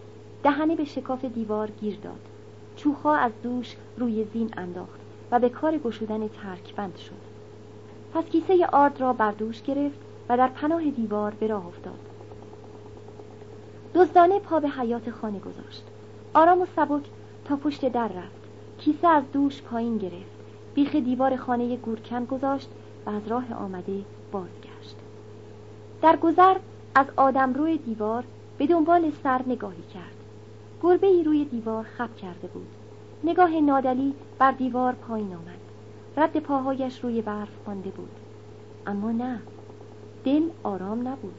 دهنه 0.42 0.76
به 0.76 0.84
شکاف 0.84 1.24
دیوار 1.24 1.70
گیر 1.70 1.98
داد. 2.02 2.20
چوخا 2.76 3.14
از 3.14 3.32
دوش 3.42 3.76
روی 3.98 4.24
زین 4.24 4.50
انداخت. 4.56 5.01
و 5.32 5.38
به 5.38 5.48
کار 5.48 5.78
گشودن 5.78 6.28
ترک 6.28 6.74
بند 6.74 6.96
شد. 6.96 7.32
پس 8.14 8.24
کیسه 8.24 8.66
آرد 8.66 9.00
را 9.00 9.12
بر 9.12 9.32
دوش 9.32 9.62
گرفت 9.62 9.98
و 10.28 10.36
در 10.36 10.48
پناه 10.48 10.90
دیوار 10.90 11.34
به 11.34 11.46
راه 11.46 11.66
افتاد. 11.66 11.98
دزدانه 13.94 14.38
پا 14.38 14.60
به 14.60 14.68
حیات 14.68 15.10
خانه 15.10 15.38
گذاشت. 15.38 15.84
آرام 16.34 16.60
و 16.60 16.66
سبک 16.76 17.04
تا 17.44 17.56
پشت 17.56 17.88
در 17.88 18.08
رفت. 18.08 18.42
کیسه 18.78 19.08
از 19.08 19.24
دوش 19.32 19.62
پایین 19.62 19.98
گرفت. 19.98 20.42
بیخ 20.74 20.96
دیوار 20.96 21.36
خانه 21.36 21.76
گورکن 21.76 22.24
گذاشت 22.24 22.68
و 23.06 23.10
از 23.10 23.28
راه 23.28 23.54
آمده 23.54 24.02
بازگشت. 24.32 24.96
در 26.02 26.16
گذر 26.16 26.56
از 26.94 27.06
آدم 27.16 27.54
روی 27.54 27.78
دیوار 27.78 28.24
به 28.58 28.66
دنبال 28.66 29.12
سر 29.22 29.40
نگاهی 29.46 29.82
کرد. 29.94 30.16
گربه 30.82 31.06
ای 31.06 31.24
روی 31.24 31.44
دیوار 31.44 31.84
خب 31.98 32.16
کرده 32.16 32.48
بود. 32.48 32.81
نگاه 33.24 33.60
نادلی 33.60 34.14
بر 34.38 34.52
دیوار 34.52 34.92
پایین 34.92 35.34
آمد. 35.34 35.60
رد 36.16 36.36
پاهایش 36.36 37.04
روی 37.04 37.22
برف 37.22 37.48
مانده 37.66 37.90
بود. 37.90 38.10
اما 38.86 39.12
نه 39.12 39.38
دل 40.24 40.42
آرام 40.62 41.08
نبود. 41.08 41.34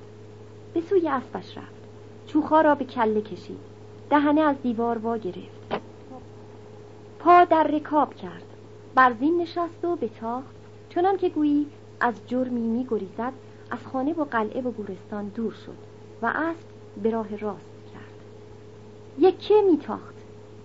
به 0.74 0.82
سوی 0.82 1.10
اسبش 1.10 1.58
رفت. 1.58 1.84
چوخا 2.28 2.62
را 2.62 2.76
به 2.76 2.86
کله 2.86 3.22
کشید. 3.22 3.60
دهنه 4.10 4.42
از 4.42 4.56
دیوار 4.62 4.98
وا 4.98 5.18
گرفت. 5.18 5.82
پا 7.20 7.46
در 7.46 7.64
رکاب 7.64 8.16
کرد. 8.16 8.46
برزین 8.96 9.42
نشست 9.42 9.86
و 9.86 9.96
به 9.96 10.10
تاخت. 10.10 10.56
چنان 10.90 11.18
که 11.18 11.30
گویی 11.30 11.68
از 12.00 12.14
جرمی 12.28 12.68
می 12.68 12.88
گریزد 12.90 13.34
از 13.72 13.80
خانه 13.94 14.14
و 14.14 14.24
قلعه 14.24 14.62
و 14.62 14.72
گورستان 14.72 15.28
دور 15.28 15.54
شد 15.54 15.78
و 16.22 16.26
اسب 16.26 16.66
به 17.04 17.10
راه 17.10 17.36
راست 17.36 17.74
کرد. 17.94 18.20
یکه 19.20 19.54
میتاخت. 19.72 20.13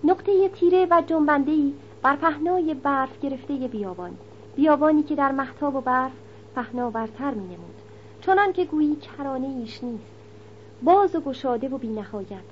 نقطه 0.03 0.49
تیره 0.49 0.87
و 0.91 1.01
جنبندهای 1.07 1.73
بر 2.01 2.15
پهنای 2.15 2.73
برف 2.73 3.19
گرفته 3.19 3.53
بیابان. 3.53 4.17
بیابانی 4.55 5.03
که 5.03 5.15
در 5.15 5.31
محتاب 5.31 5.75
و 5.75 5.81
برف 5.81 6.11
پهناورتر 6.55 7.31
می 7.31 7.45
نمود 7.45 7.75
چنان 8.21 8.53
که 8.53 8.65
گویی 8.65 8.95
کرانه 8.95 9.47
ایش 9.47 9.83
نیست. 9.83 10.11
باز 10.83 11.15
و 11.15 11.21
گشاده 11.21 11.69
و 11.69 11.77
بینهایت. 11.77 12.49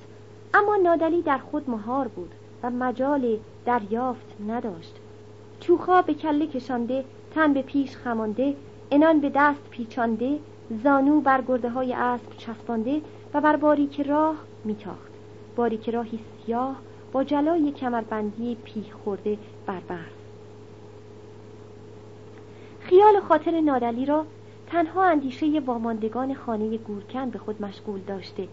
اما 0.53 0.75
نادلی 0.75 1.21
در 1.21 1.37
خود 1.37 1.69
مهار 1.69 2.07
بود 2.07 2.31
و 2.63 2.69
مجال 2.69 3.37
دریافت 3.65 4.35
نداشت. 4.47 4.95
چوخا 5.59 6.01
به 6.01 6.13
کله 6.13 6.47
کشانده 6.47 7.05
تن 7.35 7.53
به 7.53 7.61
پیش 7.61 7.95
خمانده 7.95 8.55
انان 8.91 9.19
به 9.19 9.31
دست 9.35 9.69
پیچانده 9.69 10.39
زانو 10.83 11.21
بر 11.21 11.41
گرده 11.47 11.69
های 11.69 11.93
اسب 11.93 12.37
چسبانده 12.37 13.01
و 13.33 13.41
بر 13.41 13.55
باریک 13.55 14.01
راه 14.01 14.35
میتاخت. 14.65 15.11
باریک 15.55 15.89
راهی 15.89 16.19
سیاه 16.45 16.75
با 17.11 17.23
جلای 17.23 17.71
کمربندی 17.71 18.57
پیخ 18.63 18.93
خورده 19.03 19.37
بر. 19.65 19.79
برف 19.79 20.17
خیال 22.79 23.19
خاطر 23.19 23.61
نادلی 23.61 24.05
را 24.05 24.25
تنها 24.67 25.03
اندیشه 25.03 25.59
واماندگان 25.59 26.33
خانه 26.33 26.77
گورکن 26.77 27.29
به 27.29 27.39
خود 27.39 27.61
مشغول 27.61 27.99
داشته 27.99 28.47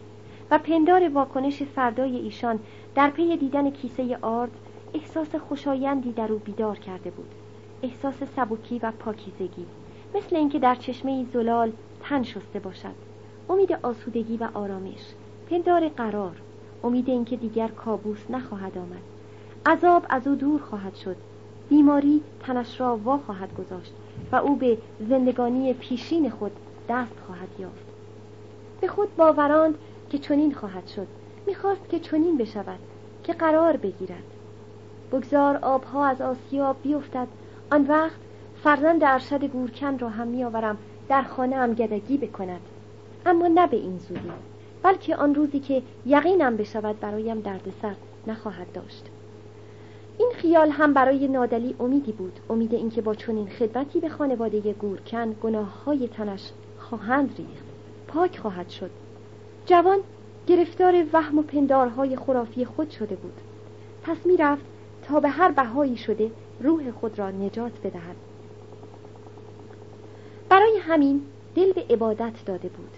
و 0.51 0.59
پندار 0.59 1.09
واکنش 1.09 1.63
فردای 1.63 2.17
ایشان 2.17 2.59
در 2.95 3.11
پی 3.11 3.37
دیدن 3.37 3.71
کیسه 3.71 4.19
آرد 4.23 4.51
احساس 4.95 5.35
خوشایندی 5.35 6.13
در 6.13 6.33
او 6.33 6.39
بیدار 6.39 6.79
کرده 6.79 7.11
بود. 7.11 7.29
احساس 7.83 8.15
سبکی 8.37 8.79
و 8.79 8.93
پاکیزگی 8.99 9.67
مثل 10.15 10.37
اینکه 10.37 10.59
در 10.59 10.75
چشمه 10.75 11.25
زلال 11.33 11.73
تن 12.01 12.23
شسته 12.23 12.59
باشد. 12.59 12.95
امید 13.51 13.73
آسودگی 13.83 14.37
و 14.37 14.49
آرامش. 14.55 15.15
پندار 15.51 15.89
قرار. 15.89 16.37
امید 16.85 17.09
اینکه 17.09 17.37
دیگر 17.37 17.69
کابوس 17.69 18.31
نخواهد 18.31 18.79
آمد. 18.79 19.03
عذاب 19.67 20.07
از 20.09 20.27
او 20.27 20.35
دور 20.35 20.61
خواهد 20.61 20.95
شد. 20.95 21.17
بیماری 21.69 22.23
تنش 22.41 22.81
را 22.81 22.97
وا 22.97 23.19
خواهد 23.19 23.57
گذاشت 23.57 23.93
و 24.33 24.37
او 24.37 24.57
به 24.57 24.79
زندگانی 25.09 25.73
پیشین 25.73 26.31
خود 26.31 26.53
دست 26.89 27.21
خواهد 27.27 27.49
یافت. 27.59 27.85
به 28.81 28.89
خود 28.89 29.17
باوراند 29.17 29.75
که 30.11 30.19
چنین 30.19 30.55
خواهد 30.55 30.87
شد. 30.87 31.07
می‌خواست 31.47 31.89
که 31.89 31.99
چنین 31.99 32.39
بشود 32.39 32.79
که 33.23 33.33
قرار 33.33 33.77
بگیرد. 33.77 34.25
بگذار 35.13 35.57
آبها 35.57 36.07
از 36.07 36.21
آسیا 36.21 36.73
بیفتد. 36.73 37.29
آن 37.73 37.87
وقت 37.87 38.17
فرزند 38.65 39.05
ارشد 39.05 39.45
گورکن 39.45 39.99
را 39.99 40.09
هم 40.09 40.29
میآورم 40.29 40.79
در 41.09 41.23
خانه 41.23 41.57
هم 41.57 41.75
گدگی 41.75 42.17
بکند. 42.19 42.61
اما 43.27 43.49
نه 43.49 43.67
به 43.67 43.77
این 43.77 43.99
زودی. 43.99 44.33
بلکه 44.85 45.17
آن 45.17 45.35
روزی 45.35 45.61
که 45.61 45.83
یقینم 46.07 46.57
بشود 46.57 47.01
برایم 47.01 47.41
دردسر 47.41 47.95
نخواهد 48.27 48.73
داشت. 48.73 49.05
این 50.19 50.31
خیال 50.35 50.71
هم 50.71 50.95
برای 50.95 51.29
نادلی 51.29 51.75
امیدی 51.81 52.13
بود. 52.13 52.33
امید 52.51 52.75
اینکه 52.75 53.03
با 53.03 53.15
چنین 53.15 53.49
خدمتی 53.49 54.01
به 54.01 54.09
خانواده 54.09 54.73
گورکن 54.73 55.33
گناه 55.43 55.85
های 55.85 56.09
تنش 56.09 56.51
خواهند 56.79 57.29
ریخت. 57.39 57.65
پاک 58.09 58.39
خواهد 58.39 58.69
شد. 58.69 58.91
جوان 59.67 59.99
گرفتار 60.47 61.05
وهم 61.13 61.39
و 61.39 61.43
پندارهای 61.43 62.17
خرافی 62.17 62.65
خود 62.65 62.91
شده 62.91 63.17
بود. 63.17 63.41
پس 64.03 64.17
می‌رفت 64.25 64.65
تا 65.03 65.21
به 65.21 65.29
هر 65.29 65.51
بهایی 65.51 65.97
شده 65.97 66.31
روح 66.61 66.91
خود 66.91 67.19
را 67.19 67.31
نجات 67.31 67.73
بدهد. 67.85 68.17
برای 70.49 70.79
همین 70.81 71.23
دل 71.55 71.73
به 71.73 71.85
عبادت 71.91 72.45
داده 72.47 72.69
بود. 72.69 72.91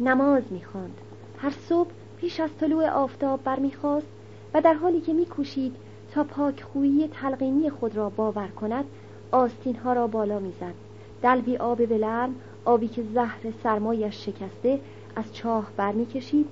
نماز 0.00 0.42
می‌خواند 0.50 1.00
هر 1.44 1.54
صبح 1.68 1.90
پیش 2.16 2.40
از 2.40 2.50
طلوع 2.60 2.88
آفتاب 2.88 3.42
برمیخواست 3.44 4.06
و 4.54 4.60
در 4.60 4.74
حالی 4.74 5.00
که 5.00 5.12
میکوشید 5.12 5.76
تا 6.12 6.24
پاکخویی 6.24 7.08
تلقینی 7.08 7.70
خود 7.70 7.96
را 7.96 8.08
باور 8.08 8.48
کند 8.48 8.84
آستین 9.30 9.76
ها 9.76 9.92
را 9.92 10.06
بالا 10.06 10.38
می‌زد. 10.38 10.74
دلبی 11.22 11.56
آب 11.56 11.86
بلرم 11.86 12.34
آبی 12.64 12.88
که 12.88 13.02
زهر 13.14 13.40
سرمایش 13.62 14.26
شکسته 14.26 14.80
از 15.16 15.34
چاه 15.34 15.70
برمیکشید. 15.76 16.46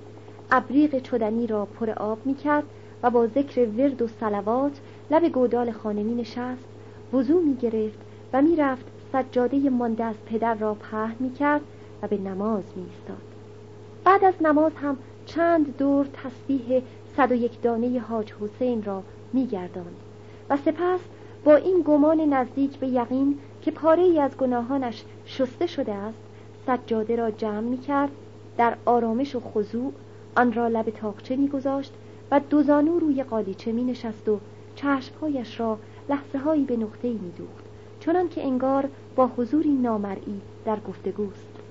ابریق 0.51 0.99
چدنی 0.99 1.47
را 1.47 1.65
پر 1.65 1.89
آب 1.89 2.17
می‌کرد 2.25 2.65
و 3.03 3.09
با 3.09 3.27
ذکر 3.27 3.65
ورد 3.65 4.01
و 4.01 4.07
سلوات 4.07 4.79
لب 5.11 5.27
گودال 5.27 5.71
خانه 5.71 6.03
می 6.03 6.15
نشست 6.15 6.65
وضوع 7.13 7.43
می 7.43 7.55
گرفت 7.55 7.99
و 8.33 8.41
می 8.41 8.55
رفت 8.55 8.85
سجاده 9.13 9.69
مانده 9.69 10.03
از 10.03 10.15
پدر 10.25 10.53
را 10.53 10.73
پهن 10.73 11.15
می 11.19 11.33
کرد 11.33 11.61
و 12.01 12.07
به 12.07 12.17
نماز 12.17 12.63
می 12.75 12.83
استاد. 12.83 13.32
بعد 14.03 14.23
از 14.23 14.33
نماز 14.41 14.71
هم 14.75 14.97
چند 15.25 15.77
دور 15.77 16.07
تسبیح 16.13 16.81
صد 17.17 17.31
و 17.31 17.35
یک 17.35 17.61
دانه 17.61 17.99
حاج 17.99 18.33
حسین 18.33 18.83
را 18.83 19.03
می 19.33 19.47
گرداند 19.47 19.95
و 20.49 20.57
سپس 20.57 20.99
با 21.43 21.55
این 21.55 21.83
گمان 21.87 22.19
نزدیک 22.19 22.77
به 22.77 22.87
یقین 22.87 23.39
که 23.61 23.71
پاره 23.71 24.03
ای 24.03 24.19
از 24.19 24.37
گناهانش 24.37 25.03
شسته 25.25 25.67
شده 25.67 25.93
است 25.93 26.17
سجاده 26.67 27.15
را 27.15 27.31
جمع 27.31 27.59
می 27.59 27.77
کرد 27.77 28.11
در 28.57 28.77
آرامش 28.85 29.35
و 29.35 29.39
خضوع 29.39 29.93
آن 30.35 30.53
را 30.53 30.67
لب 30.67 30.89
تاقچه 30.89 31.35
می 31.35 31.47
گذاشت 31.47 31.93
و 32.31 32.39
دوزانو 32.49 32.99
روی 32.99 33.23
قالیچه 33.23 33.71
می 33.71 33.83
نشست 33.83 34.29
و 34.29 34.39
چشمهایش 34.75 35.59
را 35.59 35.77
لحظه 36.09 36.37
هایی 36.37 36.63
به 36.63 36.77
نقطه 36.77 37.07
می 37.07 37.31
دوخت 37.37 37.65
چنان 37.99 38.29
که 38.29 38.45
انگار 38.45 38.89
با 39.15 39.27
حضوری 39.37 39.71
نامرئی 39.71 40.41
در 40.65 40.79
گفتگوست. 40.79 41.62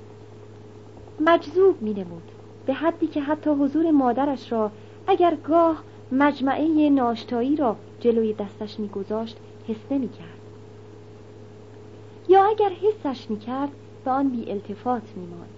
مجذوب 1.24 1.82
می 1.82 1.94
نمود 1.94 2.22
به 2.66 2.74
حدی 2.74 3.06
که 3.06 3.20
حتی 3.20 3.50
حضور 3.50 3.90
مادرش 3.90 4.52
را 4.52 4.70
اگر 5.06 5.34
گاه 5.34 5.82
مجمعه 6.12 6.90
ناشتایی 6.90 7.56
را 7.56 7.76
جلوی 8.00 8.32
دستش 8.32 8.80
میگذاشت 8.80 9.36
حس 9.68 9.92
نمی 9.92 10.08
کرد 10.08 10.40
یا 12.28 12.44
اگر 12.44 12.70
حسش 12.70 13.30
می 13.30 13.38
کرد 13.38 13.70
به 14.04 14.10
آن 14.10 14.28
بی 14.28 14.50
التفات 14.50 15.02
می 15.16 15.26
ماند. 15.26 15.48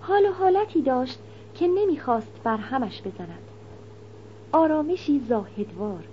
حال 0.00 0.24
و 0.24 0.32
حالتی 0.32 0.82
داشت 0.82 1.18
که 1.54 1.68
نمی‌خواست 1.68 2.40
بر 2.44 2.56
همش 2.56 3.02
بزند. 3.02 3.42
آرامشی 4.52 5.20
زاهدوار. 5.28 6.04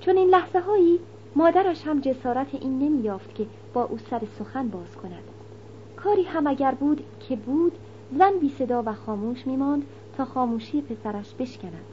چون 0.00 0.16
این 0.16 0.28
لحظه 0.28 0.60
هایی 0.60 0.98
مادرش 1.36 1.86
هم 1.86 2.00
جسارت 2.00 2.54
این 2.54 2.78
نمییافت 2.78 3.34
که 3.34 3.46
با 3.74 3.84
او 3.84 3.98
سر 3.98 4.22
سخن 4.38 4.68
باز 4.68 4.96
کند. 4.96 5.33
کاری 6.04 6.22
هم 6.22 6.46
اگر 6.46 6.74
بود 6.74 7.04
که 7.28 7.36
بود 7.36 7.72
زن 8.18 8.32
بی 8.40 8.48
صدا 8.48 8.82
و 8.86 8.92
خاموش 8.92 9.46
میماند 9.46 9.82
تا 10.16 10.24
خاموشی 10.24 10.82
پسرش 10.82 11.34
بشکند. 11.34 11.84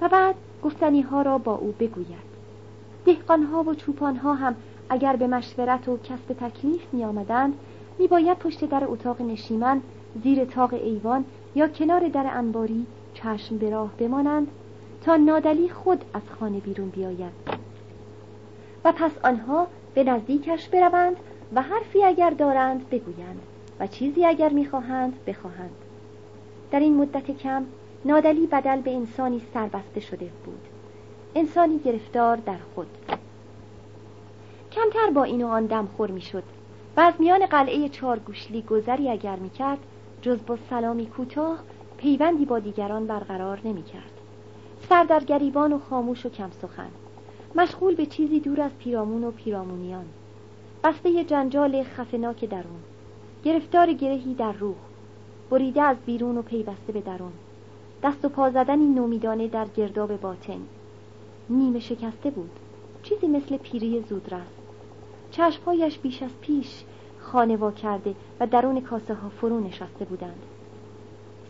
و 0.00 0.08
بعد 0.08 0.34
گفتنی 0.62 1.00
ها 1.00 1.22
را 1.22 1.38
با 1.38 1.54
او 1.54 1.74
بگوید. 1.80 2.32
دهقان 3.04 3.42
ها 3.42 3.62
و 3.62 3.74
چوپان 3.74 4.16
ها 4.16 4.34
هم 4.34 4.56
اگر 4.88 5.16
به 5.16 5.26
مشورت 5.26 5.88
و 5.88 5.96
کسب 5.96 6.32
تکلیف 6.32 6.94
می 6.94 7.04
آمدند 7.04 7.54
می 7.98 8.06
باید 8.06 8.38
پشت 8.38 8.64
در 8.64 8.84
اتاق 8.84 9.22
نشیمن 9.22 9.80
زیر 10.22 10.44
تاق 10.44 10.74
ایوان 10.74 11.24
یا 11.54 11.68
کنار 11.68 12.08
در 12.08 12.30
انباری 12.32 12.86
چشم 13.14 13.58
به 13.58 13.70
راه 13.70 13.90
بمانند 13.98 14.48
تا 15.04 15.16
نادلی 15.16 15.68
خود 15.68 16.04
از 16.14 16.22
خانه 16.40 16.60
بیرون 16.60 16.88
بیاید. 16.88 17.32
و 18.84 18.92
پس 18.92 19.12
آنها 19.24 19.66
به 19.94 20.04
نزدیکش 20.04 20.68
بروند 20.68 21.16
و 21.54 21.62
حرفی 21.62 22.04
اگر 22.04 22.30
دارند 22.30 22.88
بگویند 22.90 23.40
و 23.80 23.86
چیزی 23.86 24.24
اگر 24.24 24.48
می‌خواهند 24.48 25.24
بخواهند. 25.26 25.74
در 26.70 26.80
این 26.80 26.96
مدت 26.96 27.30
کم 27.30 27.64
نادلی 28.04 28.46
بدل 28.46 28.80
به 28.80 28.94
انسانی 28.94 29.42
سربسته 29.54 30.00
شده 30.00 30.30
بود. 30.44 30.60
انسانی 31.34 31.78
گرفتار 31.78 32.36
در 32.36 32.58
خود. 32.74 32.86
کمتر 34.72 35.10
با 35.14 35.24
این 35.24 35.44
و 35.44 35.46
آن 35.46 35.66
دم 35.66 35.88
خور 35.96 36.10
می‌شد 36.10 36.42
و 36.96 37.00
از 37.00 37.14
میان 37.18 37.46
قلعه 37.46 37.88
چارگوشلی 37.88 38.62
گذری 38.62 39.08
اگر 39.08 39.36
می‌کرد 39.36 39.78
جز 40.22 40.38
با 40.46 40.58
سلامی 40.70 41.06
کوتاه 41.06 41.58
پیوندی 41.96 42.44
با 42.44 42.58
دیگران 42.58 43.06
برقرار 43.06 43.60
نمی‌کرد. 43.64 44.12
سر 44.88 45.04
در 45.04 45.20
گریبان 45.20 45.72
و 45.72 45.78
خاموش 45.78 46.26
و 46.26 46.28
کم 46.28 46.50
سخن. 46.50 46.90
مشغول 47.54 47.94
به 47.94 48.06
چیزی 48.06 48.40
دور 48.40 48.60
از 48.60 48.70
پیرامون 48.78 49.24
و 49.24 49.30
پیرامونیان. 49.30 50.04
بسته 50.84 51.24
جنجال 51.24 51.82
خفناک 51.82 52.44
درون. 52.44 52.80
گرفتار 53.44 53.92
گرهی 53.92 54.34
در 54.34 54.52
روح. 54.52 54.76
بریده 55.50 55.82
از 55.82 55.96
بیرون 56.06 56.38
و 56.38 56.42
پیوسته 56.42 56.92
به 56.92 57.00
درون. 57.00 57.32
دست 58.02 58.24
و 58.24 58.28
پا 58.28 58.50
زدنی 58.50 58.86
نومیدانه 58.86 59.48
در 59.48 59.66
گرداب 59.76 60.20
باطن. 60.20 60.60
نیمه 61.50 61.78
شکسته 61.78 62.30
بود. 62.30 62.50
چیزی 63.02 63.26
مثل 63.26 63.56
پیری 63.56 64.04
زودرس. 64.08 64.52
چشمهایش 65.30 65.98
بیش 65.98 66.22
از 66.22 66.30
پیش 66.40 66.84
خانوا 67.20 67.70
کرده 67.70 68.14
و 68.40 68.46
درون 68.46 68.80
کاسه 68.80 69.14
ها 69.14 69.28
فرو 69.28 69.60
نشسته 69.60 70.04
بودند. 70.04 70.42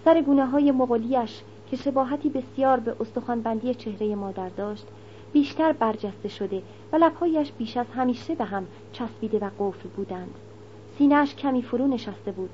سر 0.04 0.22
گونه 0.22 0.46
های 0.46 0.70
مغولیش 0.70 1.42
که 1.70 1.76
شباهتی 1.76 2.28
بسیار 2.28 2.80
به 2.80 2.96
استخوانبندی 3.00 3.74
چهره 3.74 4.14
مادر 4.14 4.48
داشت 4.48 4.86
بیشتر 5.32 5.72
برجسته 5.72 6.28
شده 6.28 6.62
و 6.92 6.96
لبهایش 6.96 7.52
بیش 7.52 7.76
از 7.76 7.86
همیشه 7.94 8.34
به 8.34 8.44
هم 8.44 8.66
چسبیده 8.92 9.38
و 9.38 9.50
قفل 9.58 9.88
بودند. 9.88 10.34
سینهش 10.98 11.34
کمی 11.34 11.62
فرو 11.62 11.86
نشسته 11.86 12.32
بود. 12.32 12.50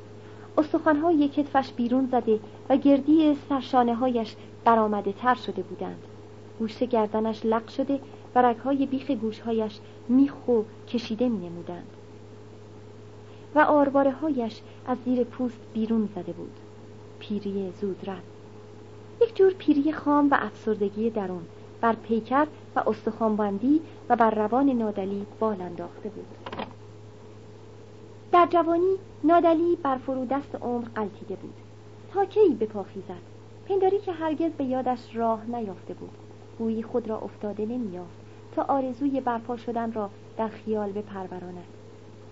استخوانهای 0.59 1.29
کتفش 1.29 1.73
بیرون 1.73 2.09
زده 2.13 2.41
و 2.69 2.77
گردی 2.77 3.37
سرشانه 3.49 3.95
هایش 3.95 4.37
برآمده 4.65 5.13
تر 5.13 5.35
شده 5.35 5.63
بودند. 5.63 6.03
گوشه 6.59 6.87
گردنش 6.87 7.41
لق 7.45 7.69
شده 7.69 8.01
و 8.35 8.43
رگهای 8.43 8.87
بیخ 8.87 9.11
گوشهایش 9.11 9.79
میخ 10.09 10.49
و 10.49 10.63
کشیده 10.89 11.29
می 11.29 11.49
نمودند 11.49 11.91
و 13.55 13.59
آرواره 13.59 14.11
هایش 14.11 14.61
از 14.87 14.99
زیر 15.05 15.25
پوست 15.25 15.61
بیرون 15.75 16.09
زده 16.15 16.33
بود. 16.33 16.53
پیری 17.19 17.73
زودرد 17.81 18.23
یک 19.23 19.37
جور 19.37 19.53
پیری 19.53 19.93
خام 19.93 20.31
و 20.31 20.37
افسردگی 20.41 21.11
درون. 21.11 21.43
بر 21.81 21.93
پیکر 21.93 22.47
و 22.77 22.83
استخوانبندی 22.87 23.81
و 24.09 24.17
بر 24.17 24.31
روان 24.31 24.71
نادلی 24.71 25.27
بال 25.39 25.63
انداخته 25.63 26.09
بود. 26.09 26.27
در 28.33 28.47
جوانی 28.51 28.95
نادلی 29.25 29.77
بر 29.83 29.97
فرودست 29.97 30.55
عمر 30.55 30.85
قلتیده 30.95 31.37
بود. 31.37 31.55
تا 32.13 32.25
کی 32.25 32.49
به 32.59 32.67
پا 32.67 32.83
خیزد؟ 32.83 33.23
پنداری 33.69 33.99
که 33.99 34.13
هرگز 34.13 34.51
به 34.51 34.65
یادش 34.65 35.17
راه 35.17 35.47
نیافته 35.47 35.95
بود. 35.95 36.11
گویی 36.59 36.83
خود 36.83 37.09
را 37.09 37.19
افتاده 37.19 37.67
نمیافت 37.67 38.19
تا 38.57 38.63
آرزوی 38.63 39.21
برپا 39.21 39.57
شدن 39.57 39.93
را 39.93 40.11
در 40.37 40.49
خیال 40.49 40.93
بپروراند. 40.93 41.65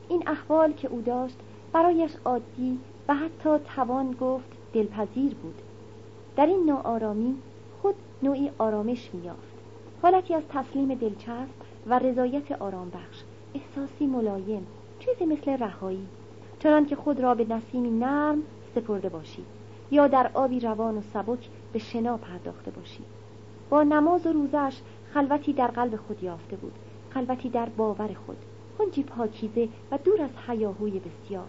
این 0.08 0.22
احوال 0.26 0.72
که 0.72 0.88
او 0.88 1.00
داشت 1.00 1.36
برایش 1.72 2.10
عادی 2.24 2.78
و 3.08 3.14
حتی 3.14 3.64
توان 3.76 4.16
گفت 4.20 4.48
دلپذیر 4.72 5.34
بود. 5.34 5.62
در 6.36 6.46
این 6.46 6.64
ناآرامی 6.66 7.34
خود 7.86 7.94
نوعی 8.22 8.50
آرامش 8.58 9.10
میافت 9.14 9.54
حالتی 10.02 10.34
از 10.34 10.42
تسلیم 10.48 10.94
دلچسب 10.94 11.54
و 11.86 11.98
رضایت 11.98 12.52
آرام 12.52 12.90
بخش 12.90 13.22
احساسی 13.54 14.06
ملایم 14.06 14.66
چیزی 14.98 15.26
مثل 15.26 15.50
رهایی. 15.50 16.06
چنان 16.58 16.86
که 16.86 16.96
خود 16.96 17.20
را 17.20 17.34
به 17.34 17.46
نسیمی 17.54 17.90
نرم 17.90 18.42
سپرده 18.74 19.08
باشی 19.08 19.44
یا 19.90 20.06
در 20.06 20.30
آبی 20.34 20.60
روان 20.60 20.98
و 20.98 21.02
سبک 21.14 21.48
به 21.72 21.78
شنا 21.78 22.16
پرداخته 22.16 22.70
باشی 22.70 23.04
با 23.70 23.82
نماز 23.82 24.26
و 24.26 24.32
روزش 24.32 24.80
خلوتی 25.14 25.52
در 25.52 25.66
قلب 25.66 25.96
خود 25.96 26.22
یافته 26.22 26.56
بود 26.56 26.74
خلوتی 27.10 27.48
در 27.48 27.68
باور 27.68 28.10
خود. 28.26 28.38
کنجی 28.78 29.02
پاکیزه 29.02 29.68
و 29.90 29.98
دور 30.04 30.22
از 30.22 30.30
حیاهوی 30.48 31.00
بسیار. 31.00 31.48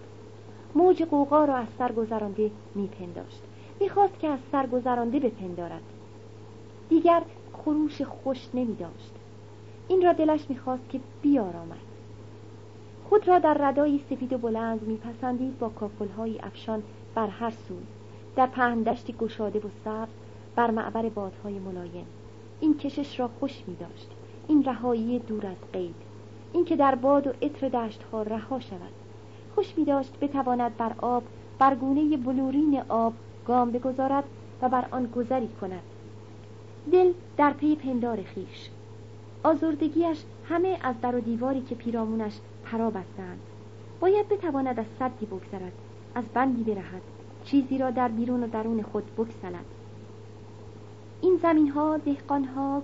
موج 0.75 1.03
قوقا 1.03 1.45
را 1.45 1.55
از 1.55 1.67
سر 1.77 1.91
گذرانده 1.91 2.51
میپنداشت. 2.75 3.41
می‌خواست 3.79 4.19
که 4.19 4.27
از 4.27 4.39
سر 4.51 4.67
گذرانده 4.67 5.19
بپندارد. 5.19 5.96
دیگر 6.89 7.21
خروش 7.53 8.01
خوش 8.01 8.49
نمی 8.53 8.75
داشت. 8.75 9.11
این 9.87 10.01
را 10.01 10.13
دلش 10.13 10.49
می‌خواست 10.49 10.89
که 10.89 10.99
بیارامد. 11.21 11.87
خود 13.09 13.27
را 13.27 13.39
در 13.39 13.53
ردایی 13.53 14.03
سفید 14.09 14.33
و 14.33 14.37
بلند 14.37 14.81
میپسندید 14.81 15.59
با 15.59 15.69
کاکلهایی 15.69 16.39
افشان 16.39 16.83
بر 17.15 17.27
هر 17.27 17.49
سوی 17.49 17.83
در 18.35 18.47
پهندشتی 18.47 19.13
گشاده 19.13 19.59
و 19.59 19.69
سبز 19.85 20.11
بر 20.55 20.71
معبر 20.71 21.09
بادهای 21.09 21.59
ملایم. 21.59 22.05
این 22.59 22.77
کشش 22.77 23.19
را 23.19 23.29
خوش 23.39 23.63
می 23.67 23.75
داشت. 23.75 24.09
این 24.47 24.63
رهایی 24.63 25.19
دور 25.19 25.45
از 25.45 25.71
قید. 25.73 25.95
این 26.53 26.65
که 26.65 26.75
در 26.75 26.95
باد 26.95 27.27
و 27.27 27.33
عطر 27.41 27.69
دشتها 27.69 28.21
رها 28.21 28.59
شود. 28.59 28.91
خوش 29.55 29.77
می 29.77 29.85
داشت 29.85 30.19
بتواند 30.21 30.77
بر 30.77 30.91
آب 30.97 31.23
بر 31.59 31.75
گونه 31.75 32.17
بلورین 32.17 32.81
آب 32.89 33.13
گام 33.47 33.71
بگذارد 33.71 34.23
و 34.61 34.69
بر 34.69 34.85
آن 34.91 35.05
گذری 35.05 35.49
کند. 35.61 35.83
دل 36.91 37.13
در 37.37 37.53
پی 37.53 37.75
پندار 37.75 38.23
خیش. 38.23 38.69
آزردگیش 39.43 40.23
همه 40.49 40.77
از 40.81 40.95
در 41.01 41.15
و 41.15 41.19
دیواری 41.19 41.61
که 41.61 41.75
پیرامونش 41.75 42.39
پرا 42.65 42.89
بستند 42.89 43.39
باید 43.99 44.29
بتواند 44.29 44.79
از 44.79 44.85
صدی 44.99 45.25
بگذرد 45.25 45.71
از 46.15 46.23
بندی 46.33 46.63
برهد 46.63 47.01
چیزی 47.43 47.77
را 47.77 47.91
در 47.91 48.07
بیرون 48.07 48.43
و 48.43 48.47
درون 48.47 48.81
خود 48.81 49.03
بکسلد 49.17 49.65
این 51.21 51.39
زمین 51.41 51.69
ها 51.69 51.97
دهقان 51.97 52.43
ها 52.43 52.83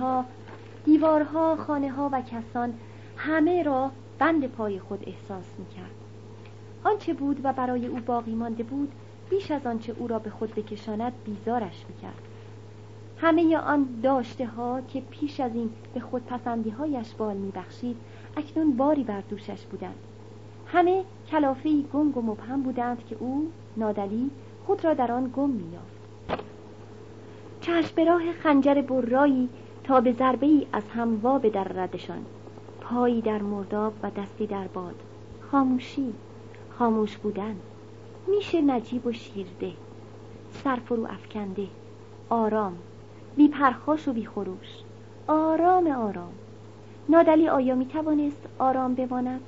ها 0.00 0.24
دیوارها 0.84 1.56
خانه 1.56 1.90
ها 1.90 2.10
و 2.12 2.22
کسان 2.22 2.74
همه 3.16 3.62
را 3.62 3.90
بند 4.18 4.46
پای 4.46 4.80
خود 4.80 5.04
احساس 5.06 5.46
می 5.58 5.66
کرد 5.66 5.94
آنچه 6.84 7.14
بود 7.14 7.40
و 7.44 7.52
برای 7.52 7.86
او 7.86 7.98
باقی 7.98 8.34
مانده 8.34 8.62
بود 8.62 8.92
بیش 9.30 9.50
از 9.50 9.66
آنچه 9.66 9.94
او 9.98 10.08
را 10.08 10.18
به 10.18 10.30
خود 10.30 10.54
بکشاند 10.54 11.12
بیزارش 11.24 11.84
می 11.88 11.96
کرد 12.02 12.33
همه 13.18 13.56
آن 13.56 13.88
داشته 14.02 14.46
ها 14.46 14.80
که 14.80 15.00
پیش 15.00 15.40
از 15.40 15.54
این 15.54 15.70
به 15.94 16.00
خود 16.00 16.26
پسندی 16.26 16.70
هایش 16.70 17.14
بال 17.14 17.36
می 17.36 17.50
بخشید 17.50 17.96
اکنون 18.36 18.76
باری 18.76 19.04
بر 19.04 19.20
دوشش 19.20 19.62
بودند. 19.70 19.98
همه 20.66 21.04
کلافه 21.30 21.82
گنگ 21.82 22.16
و 22.16 22.22
مبهم 22.22 22.62
بودند 22.62 23.06
که 23.06 23.16
او 23.20 23.50
نادلی 23.76 24.30
خود 24.66 24.84
را 24.84 24.94
در 24.94 25.12
آن 25.12 25.32
گم 25.36 25.50
می 25.50 25.64
یافت 25.72 25.94
چشم 27.60 28.06
راه 28.06 28.32
خنجر 28.32 28.80
برایی 28.80 29.48
تا 29.84 30.00
به 30.00 30.12
ضربه 30.12 30.46
ای 30.46 30.66
از 30.72 30.82
هم 30.88 31.20
وا 31.22 31.38
در 31.38 31.64
ردشان 31.64 32.24
پایی 32.80 33.20
در 33.20 33.42
مرداب 33.42 33.92
و 34.02 34.10
دستی 34.10 34.46
در 34.46 34.66
باد. 34.66 34.94
خاموشی 35.50 36.12
خاموش 36.78 37.16
بودن. 37.16 37.56
میشه 38.26 38.60
نجیب 38.60 39.06
و 39.06 39.12
شیرده. 39.12 39.72
سرفرو 40.64 41.06
افکنده. 41.06 41.66
آرام. 42.28 42.76
بی 43.36 43.48
پرخاش 43.48 44.08
و 44.08 44.12
بی 44.12 44.26
خروش. 44.26 44.82
آرام 45.28 45.86
آرام. 45.86 46.32
نادلی 47.08 47.48
آیا 47.48 47.74
می 47.74 47.86
توانست 47.86 48.48
آرام 48.58 48.94
بماند؟ 48.94 49.40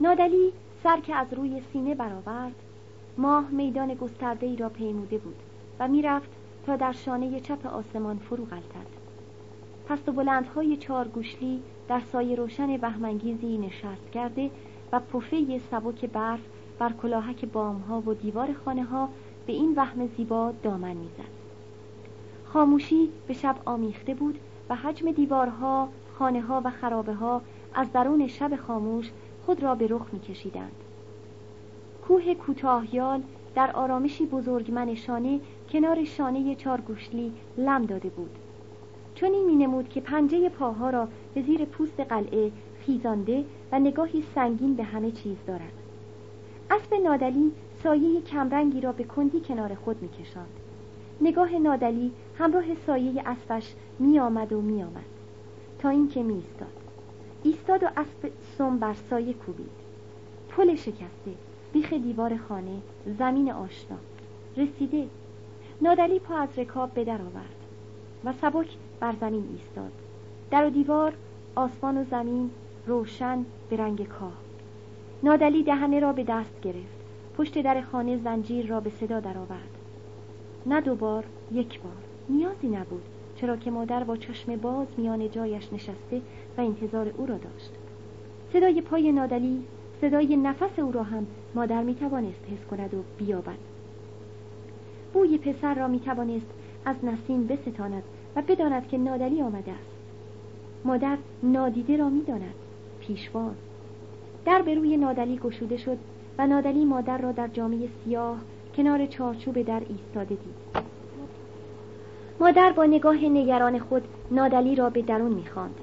نادلی 0.00 0.52
سر 0.82 1.00
که 1.00 1.14
از 1.14 1.32
روی 1.32 1.62
سینه 1.72 1.94
برآورد 1.94 2.54
ماه 3.18 3.50
میدان 3.50 3.94
گسترده 3.94 4.46
ای 4.46 4.56
را 4.56 4.68
پیموده 4.68 5.18
بود 5.18 5.36
و 5.78 5.88
می‌رفت 5.88 6.30
تا 6.66 6.76
در 6.76 6.92
شانه 6.92 7.40
چپ 7.40 7.66
آسمان 7.66 8.18
فرو 8.18 8.44
غلطد. 8.44 8.86
پست 9.88 10.08
و 10.08 10.12
بلندهای 10.12 10.76
چهار 10.76 11.08
گوشلی 11.08 11.62
در 11.88 12.00
سایه 12.12 12.36
روشن 12.36 12.76
بهمنگیزی 12.76 13.58
نشست 13.58 14.10
کرده 14.14 14.50
و 14.92 15.00
پفه 15.00 15.60
سبک 15.70 16.04
برف 16.04 16.40
بر 16.78 16.92
کلاهک 16.92 17.44
بامها 17.44 18.00
و 18.00 18.14
دیوار 18.14 18.52
خانه 18.64 18.84
ها 18.84 19.08
به 19.46 19.52
این 19.52 19.74
وهم 19.76 20.06
زیبا 20.06 20.52
دامن 20.62 20.94
می‌زد. 20.96 21.45
خاموشی 22.56 23.08
به 23.26 23.34
شب 23.34 23.56
آمیخته 23.64 24.14
بود 24.14 24.38
و 24.68 24.74
حجم 24.74 25.10
دیوارها، 25.10 25.88
خانه 26.18 26.40
ها 26.40 26.62
و 26.64 26.70
خرابه 26.70 27.14
ها 27.14 27.42
از 27.74 27.92
درون 27.92 28.26
شب 28.26 28.56
خاموش 28.56 29.10
خود 29.46 29.62
را 29.62 29.74
به 29.74 29.86
رخ 29.90 30.06
میکشیدند. 30.12 30.72
کوه 32.08 32.34
کوتاهیال 32.34 33.22
در 33.54 33.70
آرامشی 33.72 34.26
بزرگ 34.26 34.94
شانه 34.94 35.40
کنار 35.72 36.04
شانه 36.04 36.54
چارگوشلی 36.54 37.32
لم 37.58 37.84
داده 37.84 38.08
بود 38.08 38.30
چون 39.14 39.32
این 39.32 39.46
می 39.46 39.56
نمود 39.56 39.88
که 39.88 40.00
پنجه 40.00 40.48
پاها 40.48 40.90
را 40.90 41.08
به 41.34 41.42
زیر 41.42 41.64
پوست 41.64 42.00
قلعه 42.00 42.52
خیزانده 42.80 43.44
و 43.72 43.78
نگاهی 43.78 44.24
سنگین 44.34 44.74
به 44.74 44.82
همه 44.82 45.10
چیز 45.10 45.36
دارد 45.46 45.72
اسب 46.70 46.94
نادلی 46.94 47.52
سایه 47.82 48.20
کمرنگی 48.20 48.80
را 48.80 48.92
به 48.92 49.04
کندی 49.04 49.40
کنار 49.40 49.74
خود 49.74 50.02
می 50.02 50.08
کشند. 50.08 50.65
نگاه 51.20 51.54
نادلی 51.54 52.12
همراه 52.38 52.64
سایه 52.86 53.22
اسبش 53.26 53.74
می 53.98 54.18
آمد 54.18 54.52
و 54.52 54.60
می 54.60 54.82
آمد 54.82 55.04
تا 55.78 55.88
اینکه 55.88 56.22
می 56.22 56.34
ایستاد 56.34 56.86
ایستاد 57.42 57.82
و 57.82 57.86
اسب 57.96 58.32
سم 58.58 58.78
بر 58.78 58.94
سایه 58.94 59.32
کوبید. 59.32 59.70
پل 60.48 60.74
شکسته 60.74 61.34
بیخ 61.72 61.92
دیوار 61.92 62.36
خانه 62.36 62.78
زمین 63.18 63.52
آشنا. 63.52 63.96
رسیده. 64.56 65.06
نادلی 65.82 66.18
پا 66.18 66.36
از 66.36 66.48
رکاب 66.58 66.90
به 66.90 67.04
در 67.04 67.20
آورد 67.22 67.56
و 68.24 68.32
سبک 68.32 68.68
بر 69.00 69.14
زمین 69.20 69.48
ایستاد. 69.52 69.92
در 70.50 70.66
و 70.66 70.70
دیوار 70.70 71.12
آسمان 71.54 71.98
و 71.98 72.04
زمین 72.04 72.50
روشن 72.86 73.44
به 73.70 73.76
رنگ 73.76 74.08
کاه. 74.08 74.36
نادلی 75.22 75.62
دهنه 75.62 76.00
را 76.00 76.12
به 76.12 76.24
دست 76.24 76.60
گرفت. 76.62 76.96
پشت 77.38 77.62
در 77.62 77.80
خانه 77.80 78.16
زنجیر 78.16 78.66
را 78.66 78.80
به 78.80 78.90
صدا 78.90 79.20
درآورد. 79.20 79.75
نه 80.66 80.80
دوبار 80.80 81.24
یک 81.52 81.80
بار. 81.80 81.92
نیازی 82.28 82.68
نبود 82.68 83.02
چرا 83.36 83.56
که 83.56 83.70
مادر 83.70 84.04
با 84.04 84.16
چشم 84.16 84.56
باز 84.56 84.86
میان 84.96 85.30
جایش 85.30 85.72
نشسته 85.72 86.20
و 86.58 86.60
انتظار 86.60 87.12
او 87.16 87.26
را 87.26 87.38
داشت. 87.38 87.72
صدای 88.52 88.80
پای 88.80 89.12
نادلی 89.12 89.62
صدای 90.00 90.36
نفس 90.36 90.78
او 90.78 90.92
را 90.92 91.02
هم 91.02 91.26
مادر 91.54 91.82
می 91.82 91.94
توانست 91.94 92.40
حس 92.52 92.66
کند 92.70 92.94
و 92.94 93.02
بیابد. 93.18 93.58
بوی 95.12 95.38
پسر 95.38 95.74
را 95.74 95.88
می 95.88 96.00
توانست 96.00 96.46
از 96.84 96.96
نسیم 97.02 97.46
بستاند 97.46 98.02
و 98.36 98.42
بداند 98.42 98.88
که 98.88 98.98
نادلی 98.98 99.42
آمده 99.42 99.72
است. 99.72 99.96
مادر 100.84 101.18
نادیده 101.42 101.96
را 101.96 102.08
می 102.08 102.22
داند 102.22 102.54
پیشواز 103.00 103.54
در 104.44 104.62
به 104.62 104.74
روی 104.74 104.96
نادلی 104.96 105.36
گشوده 105.36 105.76
شد 105.76 105.98
و 106.38 106.46
نادلی 106.46 106.84
مادر 106.84 107.18
را 107.18 107.32
در 107.32 107.48
جامعه 107.48 107.88
سیاه 108.04 108.36
کنار 108.76 109.06
چارچوب 109.06 109.62
در 109.62 109.82
ایستاده 109.88 110.34
دید. 110.34 110.84
مادر 112.40 112.72
با 112.72 112.84
نگاه 112.84 113.24
نگران 113.24 113.78
خود 113.78 114.02
نادلی 114.30 114.74
را 114.74 114.90
به 114.90 115.02
درون 115.02 115.32
می‌خواند. 115.32 115.74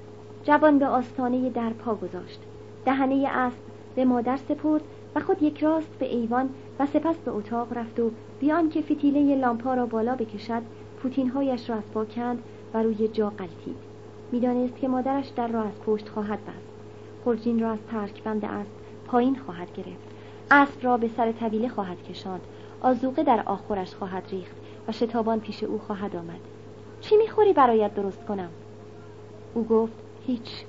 جوان 0.44 0.80
به 0.80 0.88
آستانه 0.88 1.50
در 1.50 1.70
پا 1.70 1.96
گذاشت. 1.96 2.40
دهنه 2.86 3.28
اسب 3.30 3.58
به 3.96 4.06
مادر 4.06 4.38
سپرد 4.38 4.82
و 5.16 5.20
خود 5.20 5.44
یک 5.44 5.60
راست 5.60 6.00
به 6.00 6.16
ایوان 6.16 6.50
و 6.80 6.86
سپس 6.86 7.16
به 7.16 7.32
اتاق 7.32 7.78
رفت 7.78 8.00
و 8.00 8.12
بیان 8.40 8.70
که 8.70 8.82
فتیله 8.82 9.36
لامپا 9.36 9.74
را 9.74 9.86
بالا 9.86 10.16
بکشد 10.16 10.62
پوتینهایش 11.02 11.70
را 11.70 11.76
از 11.76 11.84
پا 11.94 12.06
کند 12.06 12.44
و 12.74 12.84
روی 12.84 13.08
جا 13.08 13.30
قلتید 13.30 13.78
می‌دانست 14.32 14.76
که 14.76 14.88
مادرش 14.88 15.28
در 15.28 15.48
را 15.48 15.64
از 15.64 15.82
پشت 15.86 16.10
خواهد 16.10 16.40
بست. 16.40 16.68
خرجین 17.26 17.60
را 17.60 17.72
از 17.72 17.80
ترک 17.92 18.24
بند 18.24 18.46
اسب 18.46 18.72
پایین 19.08 19.36
خواهد 19.36 19.74
گرفت. 19.74 20.14
اسب 20.52 20.84
را 20.84 20.98
به 20.98 21.10
سر 21.18 21.32
طویله 21.32 21.68
خواهد 21.68 22.04
کشاند. 22.04 22.42
آزوقه 22.84 23.24
در 23.24 23.44
آخرش 23.46 23.96
خواهد 23.96 24.24
ریخت 24.32 24.56
و 24.88 24.92
شتابان 24.92 25.40
پیش 25.40 25.64
او 25.64 25.80
خواهد 25.80 26.16
آمد. 26.16 26.40
چی 27.02 27.18
می‌خوری 27.18 27.54
برایت 27.54 27.94
درست 27.94 28.26
کنم؟ 28.26 28.50
او 29.54 29.64
گفت 29.64 29.94
هیچ. 30.28 30.66